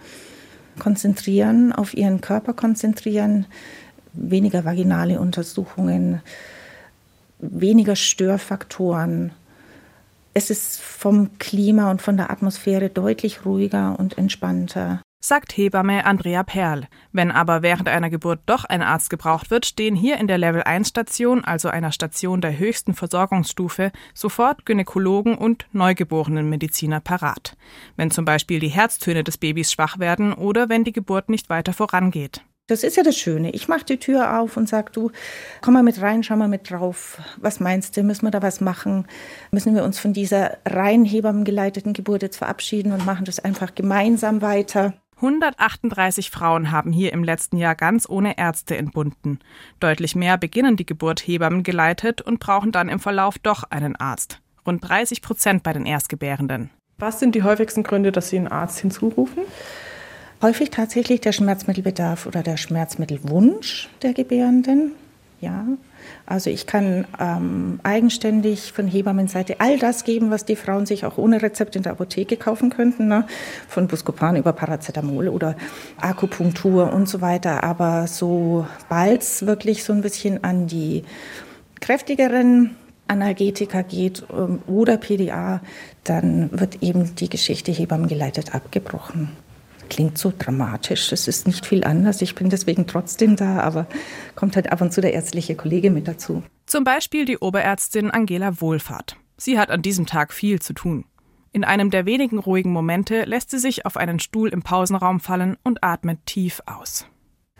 konzentrieren, 0.79 1.73
auf 1.73 1.93
ihren 1.93 2.21
Körper 2.21 2.53
konzentrieren, 2.53 3.45
weniger 4.13 4.63
vaginale 4.63 5.19
Untersuchungen, 5.19 6.21
weniger 7.39 7.95
Störfaktoren. 7.95 9.31
Es 10.33 10.49
ist 10.49 10.81
vom 10.81 11.37
Klima 11.39 11.91
und 11.91 12.01
von 12.01 12.15
der 12.15 12.29
Atmosphäre 12.29 12.89
deutlich 12.89 13.45
ruhiger 13.45 13.99
und 13.99 14.17
entspannter 14.17 15.01
sagt 15.21 15.55
Hebamme 15.55 16.05
Andrea 16.05 16.43
Perl. 16.43 16.87
Wenn 17.13 17.31
aber 17.31 17.61
während 17.61 17.87
einer 17.87 18.09
Geburt 18.09 18.39
doch 18.47 18.65
ein 18.65 18.81
Arzt 18.81 19.09
gebraucht 19.09 19.51
wird, 19.51 19.65
stehen 19.65 19.95
hier 19.95 20.17
in 20.17 20.27
der 20.27 20.39
Level 20.39 20.63
1 20.63 20.89
Station, 20.89 21.45
also 21.45 21.69
einer 21.69 21.91
Station 21.91 22.41
der 22.41 22.57
höchsten 22.57 22.93
Versorgungsstufe, 22.93 23.91
sofort 24.13 24.65
Gynäkologen 24.65 25.35
und 25.35 25.67
Neugeborenenmediziner 25.71 26.99
parat. 26.99 27.55
Wenn 27.95 28.11
zum 28.11 28.25
Beispiel 28.25 28.59
die 28.59 28.67
Herztöne 28.67 29.23
des 29.23 29.37
Babys 29.37 29.71
schwach 29.71 29.99
werden 29.99 30.33
oder 30.33 30.67
wenn 30.67 30.83
die 30.83 30.91
Geburt 30.91 31.29
nicht 31.29 31.49
weiter 31.49 31.73
vorangeht. 31.73 32.41
Das 32.67 32.83
ist 32.83 32.95
ja 32.95 33.03
das 33.03 33.17
Schöne. 33.17 33.51
Ich 33.51 33.67
mache 33.67 33.83
die 33.83 33.97
Tür 33.97 34.39
auf 34.39 34.55
und 34.55 34.69
sage, 34.69 34.91
du, 34.93 35.11
komm 35.61 35.73
mal 35.73 35.83
mit 35.83 36.01
rein, 36.01 36.23
schau 36.23 36.37
mal 36.37 36.47
mit 36.47 36.71
drauf. 36.71 37.19
Was 37.35 37.59
meinst 37.59 37.97
du? 37.97 38.03
Müssen 38.03 38.25
wir 38.25 38.31
da 38.31 38.41
was 38.41 38.61
machen? 38.61 39.07
Müssen 39.51 39.75
wir 39.75 39.83
uns 39.83 39.99
von 39.99 40.13
dieser 40.13 40.57
rein 40.65 41.03
hebammengeleiteten 41.03 41.91
Geburt 41.91 42.21
jetzt 42.21 42.37
verabschieden 42.37 42.93
und 42.93 43.05
machen 43.05 43.25
das 43.25 43.39
einfach 43.39 43.75
gemeinsam 43.75 44.41
weiter? 44.41 44.93
138 45.21 46.31
Frauen 46.31 46.71
haben 46.71 46.91
hier 46.91 47.13
im 47.13 47.23
letzten 47.23 47.57
Jahr 47.57 47.75
ganz 47.75 48.09
ohne 48.09 48.39
Ärzte 48.39 48.75
entbunden. 48.75 49.37
Deutlich 49.79 50.15
mehr 50.15 50.35
beginnen 50.39 50.77
die 50.77 50.85
Geburt 50.85 51.19
Hebammen 51.19 51.61
geleitet 51.61 52.21
und 52.21 52.39
brauchen 52.39 52.71
dann 52.71 52.89
im 52.89 52.99
Verlauf 52.99 53.37
doch 53.37 53.63
einen 53.69 53.95
Arzt. 53.95 54.39
Rund 54.65 54.87
30 54.87 55.21
Prozent 55.21 55.61
bei 55.61 55.73
den 55.73 55.85
Erstgebärenden. 55.85 56.71
Was 56.97 57.19
sind 57.19 57.35
die 57.35 57.43
häufigsten 57.43 57.83
Gründe, 57.83 58.11
dass 58.11 58.29
Sie 58.29 58.37
einen 58.37 58.47
Arzt 58.47 58.79
hinzurufen? 58.79 59.43
Häufig 60.41 60.71
tatsächlich 60.71 61.21
der 61.21 61.33
Schmerzmittelbedarf 61.33 62.25
oder 62.25 62.41
der 62.41 62.57
Schmerzmittelwunsch 62.57 63.89
der 64.01 64.13
Gebärenden. 64.13 64.93
Ja, 65.41 65.65
also 66.27 66.51
ich 66.51 66.67
kann 66.67 67.05
ähm, 67.19 67.79
eigenständig 67.81 68.73
von 68.73 68.87
Hebammenseite 68.87 69.59
all 69.59 69.79
das 69.79 70.03
geben, 70.03 70.29
was 70.29 70.45
die 70.45 70.55
Frauen 70.55 70.85
sich 70.85 71.03
auch 71.03 71.17
ohne 71.17 71.41
Rezept 71.41 71.75
in 71.75 71.81
der 71.81 71.93
Apotheke 71.93 72.37
kaufen 72.37 72.69
könnten, 72.69 73.07
ne? 73.07 73.25
von 73.67 73.87
Buscopan 73.87 74.35
über 74.35 74.53
Paracetamol 74.53 75.29
oder 75.29 75.55
Akupunktur 75.99 76.93
und 76.93 77.09
so 77.09 77.21
weiter. 77.21 77.63
Aber 77.63 78.05
sobald 78.05 79.23
es 79.23 79.47
wirklich 79.47 79.83
so 79.83 79.93
ein 79.93 80.01
bisschen 80.01 80.43
an 80.43 80.67
die 80.67 81.03
kräftigeren 81.79 82.75
Analgetika 83.07 83.81
geht 83.81 84.23
ähm, 84.31 84.59
oder 84.67 84.97
PDA, 84.97 85.61
dann 86.03 86.51
wird 86.51 86.83
eben 86.83 87.15
die 87.15 87.29
Geschichte 87.29 87.71
hebammengeleitet 87.71 88.53
abgebrochen. 88.53 89.29
Klingt 89.91 90.17
so 90.17 90.31
dramatisch, 90.39 91.09
das 91.09 91.27
ist 91.27 91.47
nicht 91.47 91.65
viel 91.65 91.83
anders. 91.83 92.21
Ich 92.21 92.33
bin 92.33 92.49
deswegen 92.49 92.87
trotzdem 92.87 93.35
da, 93.35 93.59
aber 93.59 93.87
kommt 94.35 94.55
halt 94.55 94.71
ab 94.71 94.79
und 94.79 94.93
zu 94.93 95.01
der 95.01 95.11
ärztliche 95.11 95.53
Kollege 95.53 95.91
mit 95.91 96.07
dazu. 96.07 96.43
Zum 96.65 96.85
Beispiel 96.85 97.25
die 97.25 97.37
Oberärztin 97.37 98.09
Angela 98.09 98.61
Wohlfahrt. 98.61 99.17
Sie 99.35 99.59
hat 99.59 99.69
an 99.69 99.81
diesem 99.81 100.05
Tag 100.05 100.31
viel 100.31 100.61
zu 100.61 100.71
tun. 100.71 101.03
In 101.51 101.65
einem 101.65 101.89
der 101.89 102.05
wenigen 102.05 102.39
ruhigen 102.39 102.71
Momente 102.71 103.25
lässt 103.25 103.51
sie 103.51 103.59
sich 103.59 103.85
auf 103.85 103.97
einen 103.97 104.19
Stuhl 104.19 104.47
im 104.47 104.61
Pausenraum 104.61 105.19
fallen 105.19 105.57
und 105.61 105.83
atmet 105.83 106.25
tief 106.25 106.61
aus. 106.65 107.05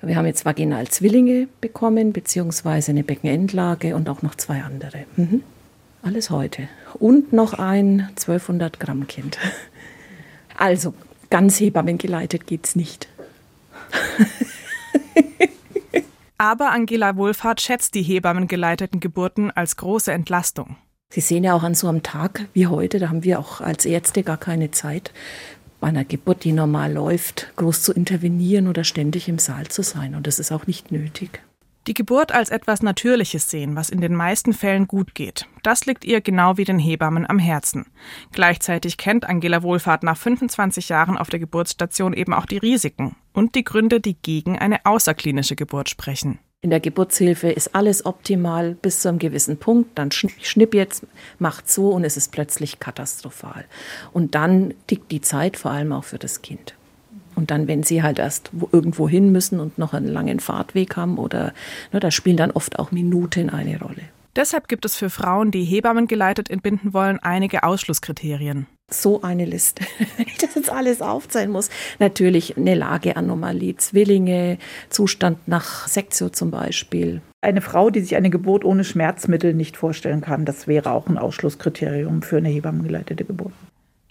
Wir 0.01 0.15
haben 0.15 0.25
jetzt 0.25 0.45
vaginal 0.45 0.87
Zwillinge 0.87 1.49
bekommen, 1.59 2.13
beziehungsweise 2.13 2.91
eine 2.91 3.03
Beckenendlage 3.03 3.93
und 3.97 4.07
auch 4.07 4.21
noch 4.21 4.35
zwei 4.35 4.61
andere. 4.61 5.03
Mhm. 5.17 5.43
Alles 6.01 6.29
heute. 6.29 6.69
Und 6.93 7.33
noch 7.33 7.55
ein 7.55 8.07
1200 8.11 8.79
Gramm 8.79 9.05
Kind. 9.07 9.37
Also, 10.57 10.93
ganz 11.31 11.59
hebammengeleitet 11.59 12.45
geht's 12.45 12.75
nicht. 12.75 13.07
Aber 16.37 16.71
Angela 16.71 17.15
Wohlfahrt 17.17 17.61
schätzt 17.61 17.95
die 17.95 18.03
hebammengeleiteten 18.03 18.99
Geburten 18.99 19.49
als 19.51 19.77
große 19.77 20.11
Entlastung. 20.11 20.75
Sie 21.09 21.21
sehen 21.21 21.43
ja 21.43 21.53
auch 21.53 21.63
an 21.63 21.75
so 21.75 21.87
einem 21.87 22.03
Tag 22.03 22.45
wie 22.53 22.67
heute, 22.67 22.99
da 22.99 23.09
haben 23.09 23.23
wir 23.23 23.39
auch 23.39 23.61
als 23.61 23.85
Ärzte 23.85 24.23
gar 24.23 24.37
keine 24.37 24.71
Zeit, 24.71 25.11
bei 25.79 25.87
einer 25.87 26.05
Geburt, 26.05 26.43
die 26.43 26.53
normal 26.53 26.93
läuft, 26.93 27.51
groß 27.57 27.81
zu 27.81 27.91
intervenieren 27.91 28.67
oder 28.67 28.83
ständig 28.83 29.27
im 29.27 29.39
Saal 29.39 29.67
zu 29.67 29.81
sein. 29.81 30.15
Und 30.15 30.27
das 30.27 30.39
ist 30.39 30.51
auch 30.51 30.67
nicht 30.67 30.91
nötig. 30.91 31.41
Die 31.87 31.95
Geburt 31.95 32.31
als 32.31 32.51
etwas 32.51 32.83
Natürliches 32.83 33.49
sehen, 33.49 33.75
was 33.75 33.89
in 33.89 34.01
den 34.01 34.13
meisten 34.13 34.53
Fällen 34.53 34.87
gut 34.87 35.15
geht. 35.15 35.47
Das 35.63 35.87
liegt 35.87 36.05
ihr 36.05 36.21
genau 36.21 36.57
wie 36.57 36.63
den 36.63 36.77
Hebammen 36.77 37.27
am 37.27 37.39
Herzen. 37.39 37.87
Gleichzeitig 38.31 38.97
kennt 38.97 39.27
Angela 39.27 39.63
Wohlfahrt 39.63 40.03
nach 40.03 40.17
25 40.17 40.89
Jahren 40.89 41.17
auf 41.17 41.29
der 41.29 41.39
Geburtsstation 41.39 42.13
eben 42.13 42.35
auch 42.35 42.45
die 42.45 42.59
Risiken 42.59 43.15
und 43.33 43.55
die 43.55 43.63
Gründe, 43.63 43.99
die 43.99 44.13
gegen 44.13 44.59
eine 44.59 44.85
außerklinische 44.85 45.55
Geburt 45.55 45.89
sprechen. 45.89 46.37
In 46.63 46.69
der 46.69 46.79
Geburtshilfe 46.79 47.49
ist 47.49 47.73
alles 47.73 48.05
optimal 48.05 48.75
bis 48.75 48.99
zu 48.99 49.09
einem 49.09 49.17
gewissen 49.17 49.57
Punkt. 49.57 49.97
Dann 49.97 50.11
schnipp 50.11 50.75
jetzt, 50.75 51.07
macht 51.39 51.67
so 51.67 51.89
und 51.89 52.03
es 52.03 52.15
ist 52.15 52.31
plötzlich 52.31 52.79
katastrophal. 52.79 53.65
Und 54.13 54.35
dann 54.35 54.75
tickt 54.85 55.11
die 55.11 55.21
Zeit 55.21 55.57
vor 55.57 55.71
allem 55.71 55.91
auch 55.91 56.03
für 56.03 56.19
das 56.19 56.43
Kind. 56.43 56.75
Und 57.41 57.49
dann, 57.49 57.67
wenn 57.67 57.81
sie 57.81 58.03
halt 58.03 58.19
erst 58.19 58.51
irgendwo 58.71 59.09
hin 59.09 59.31
müssen 59.31 59.59
und 59.59 59.79
noch 59.79 59.95
einen 59.95 60.05
langen 60.05 60.39
Fahrtweg 60.39 60.95
haben 60.95 61.17
oder, 61.17 61.53
ne, 61.91 61.99
da 61.99 62.11
spielen 62.11 62.37
dann 62.37 62.51
oft 62.51 62.77
auch 62.77 62.91
Minuten 62.91 63.49
eine 63.49 63.79
Rolle. 63.79 64.03
Deshalb 64.35 64.67
gibt 64.67 64.85
es 64.85 64.95
für 64.95 65.09
Frauen, 65.09 65.49
die 65.49 65.63
Hebammen 65.63 66.05
geleitet 66.05 66.51
entbinden 66.51 66.93
wollen, 66.93 67.17
einige 67.17 67.63
Ausschlusskriterien 67.63 68.67
so 68.93 69.21
eine 69.23 69.45
Liste, 69.45 69.83
wenn 70.17 70.27
ich 70.27 70.37
das 70.37 70.53
jetzt 70.53 70.69
alles 70.69 71.01
aufzählen 71.01 71.49
muss. 71.49 71.71
Natürlich 71.97 72.57
eine 72.57 72.75
Lageanomalie, 72.75 73.75
Zwillinge, 73.77 74.59
Zustand 74.89 75.47
nach 75.47 75.87
Sektio 75.87 76.29
zum 76.29 76.51
Beispiel. 76.51 77.21
Eine 77.41 77.61
Frau, 77.61 77.89
die 77.89 78.01
sich 78.01 78.15
eine 78.15 78.29
Geburt 78.29 78.63
ohne 78.63 78.83
Schmerzmittel 78.83 79.55
nicht 79.55 79.77
vorstellen 79.77 80.21
kann, 80.21 80.45
das 80.45 80.67
wäre 80.67 80.91
auch 80.91 81.07
ein 81.07 81.17
Ausschlusskriterium 81.17 82.21
für 82.21 82.37
eine 82.37 82.49
hebammengeleitete 82.49 83.25
Geburt. 83.25 83.53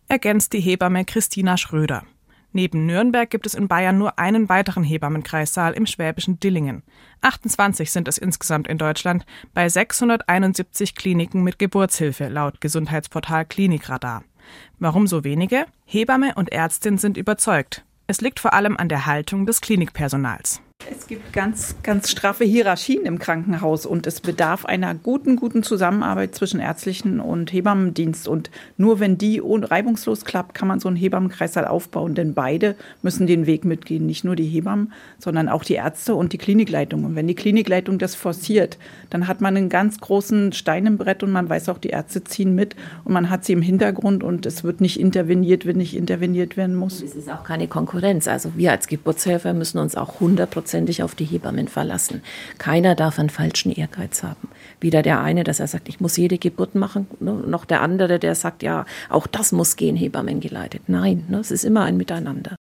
Ergänzt 0.08 0.52
die 0.52 0.60
Hebamme 0.60 1.04
Christina 1.04 1.56
Schröder. 1.56 2.02
Neben 2.52 2.86
Nürnberg 2.86 3.30
gibt 3.30 3.46
es 3.46 3.54
in 3.54 3.68
Bayern 3.68 3.98
nur 3.98 4.18
einen 4.18 4.48
weiteren 4.48 4.82
Hebammenkreissaal 4.82 5.72
im 5.72 5.86
schwäbischen 5.86 6.40
Dillingen. 6.40 6.82
28 7.20 7.90
sind 7.90 8.08
es 8.08 8.18
insgesamt 8.18 8.66
in 8.66 8.78
Deutschland 8.78 9.24
bei 9.54 9.68
671 9.68 10.94
Kliniken 10.94 11.44
mit 11.44 11.58
Geburtshilfe 11.58 12.28
laut 12.28 12.60
Gesundheitsportal 12.60 13.44
Klinikradar. 13.44 14.24
Warum 14.78 15.06
so 15.06 15.22
wenige? 15.22 15.66
Hebamme 15.84 16.34
und 16.34 16.50
Ärztin 16.50 16.98
sind 16.98 17.16
überzeugt. 17.16 17.84
Es 18.06 18.20
liegt 18.20 18.40
vor 18.40 18.54
allem 18.54 18.76
an 18.76 18.88
der 18.88 19.06
Haltung 19.06 19.46
des 19.46 19.60
Klinikpersonals. 19.60 20.60
Es 20.88 21.06
gibt 21.06 21.32
ganz, 21.32 21.74
ganz 21.82 22.10
straffe 22.10 22.44
Hierarchien 22.44 23.04
im 23.04 23.18
Krankenhaus 23.18 23.84
und 23.84 24.06
es 24.06 24.20
bedarf 24.20 24.64
einer 24.64 24.94
guten, 24.94 25.36
guten 25.36 25.62
Zusammenarbeit 25.62 26.34
zwischen 26.34 26.60
ärztlichen 26.60 27.20
und 27.20 27.52
Hebammendienst. 27.52 28.26
Und 28.26 28.50
nur 28.76 28.98
wenn 28.98 29.18
die 29.18 29.42
reibungslos 29.44 30.24
klappt, 30.24 30.54
kann 30.54 30.68
man 30.68 30.80
so 30.80 30.88
einen 30.88 30.96
Hebammenkreißsaal 30.96 31.66
aufbauen. 31.66 32.14
Denn 32.14 32.34
beide 32.34 32.76
müssen 33.02 33.26
den 33.26 33.46
Weg 33.46 33.64
mitgehen. 33.64 34.06
Nicht 34.06 34.24
nur 34.24 34.36
die 34.36 34.46
Hebammen, 34.46 34.92
sondern 35.18 35.48
auch 35.48 35.64
die 35.64 35.74
Ärzte 35.74 36.14
und 36.14 36.32
die 36.32 36.38
Klinikleitung. 36.38 37.04
Und 37.04 37.14
wenn 37.14 37.26
die 37.26 37.34
Klinikleitung 37.34 37.98
das 37.98 38.14
forciert, 38.14 38.78
dann 39.10 39.28
hat 39.28 39.40
man 39.40 39.56
einen 39.56 39.68
ganz 39.68 40.00
großen 40.00 40.52
Stein 40.52 40.86
im 40.86 40.96
Brett 40.96 41.22
und 41.22 41.30
man 41.30 41.48
weiß 41.48 41.68
auch, 41.68 41.78
die 41.78 41.90
Ärzte 41.90 42.24
ziehen 42.24 42.54
mit 42.54 42.74
und 43.04 43.12
man 43.12 43.28
hat 43.28 43.44
sie 43.44 43.52
im 43.52 43.62
Hintergrund 43.62 44.24
und 44.24 44.46
es 44.46 44.64
wird 44.64 44.80
nicht 44.80 44.98
interveniert, 44.98 45.66
wenn 45.66 45.76
nicht 45.76 45.96
interveniert 45.96 46.56
werden 46.56 46.74
muss. 46.74 47.02
Es 47.02 47.14
ist 47.14 47.30
auch 47.30 47.44
keine 47.44 47.68
Konkurrenz. 47.68 48.28
Also 48.28 48.52
wir 48.56 48.70
als 48.70 48.86
Geburtshelfer 48.86 49.52
müssen 49.52 49.78
uns 49.78 49.94
auch 49.94 50.14
100 50.14 50.50
Prozent 50.50 50.69
hundertprozentig 50.70 51.02
auf 51.02 51.14
die 51.14 51.24
Hebammen 51.24 51.68
verlassen. 51.68 52.22
Keiner 52.58 52.94
darf 52.94 53.18
einen 53.18 53.30
falschen 53.30 53.72
Ehrgeiz 53.72 54.22
haben. 54.22 54.48
Weder 54.80 55.02
der 55.02 55.20
eine, 55.20 55.44
dass 55.44 55.60
er 55.60 55.66
sagt, 55.66 55.88
ich 55.88 56.00
muss 56.00 56.16
jede 56.16 56.38
Geburt 56.38 56.74
machen, 56.74 57.06
ne, 57.20 57.32
noch 57.32 57.64
der 57.64 57.82
andere, 57.82 58.18
der 58.18 58.34
sagt, 58.34 58.62
ja, 58.62 58.86
auch 59.08 59.26
das 59.26 59.52
muss 59.52 59.76
gehen, 59.76 59.96
Hebammen 59.96 60.40
geleitet. 60.40 60.82
Nein, 60.86 61.24
ne, 61.28 61.38
es 61.38 61.50
ist 61.50 61.64
immer 61.64 61.84
ein 61.84 61.96
Miteinander. 61.96 62.56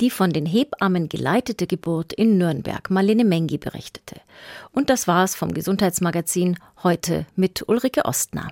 Die 0.00 0.10
von 0.10 0.32
den 0.32 0.46
Hebammen 0.46 1.08
geleitete 1.08 1.66
Geburt 1.66 2.12
in 2.12 2.36
Nürnberg, 2.36 2.90
Marlene 2.90 3.24
Mengi 3.24 3.58
berichtete. 3.58 4.16
Und 4.72 4.90
das 4.90 5.06
war's 5.06 5.36
vom 5.36 5.54
Gesundheitsmagazin 5.54 6.56
heute 6.82 7.26
mit 7.36 7.68
Ulrike 7.68 8.04
Ostner. 8.04 8.50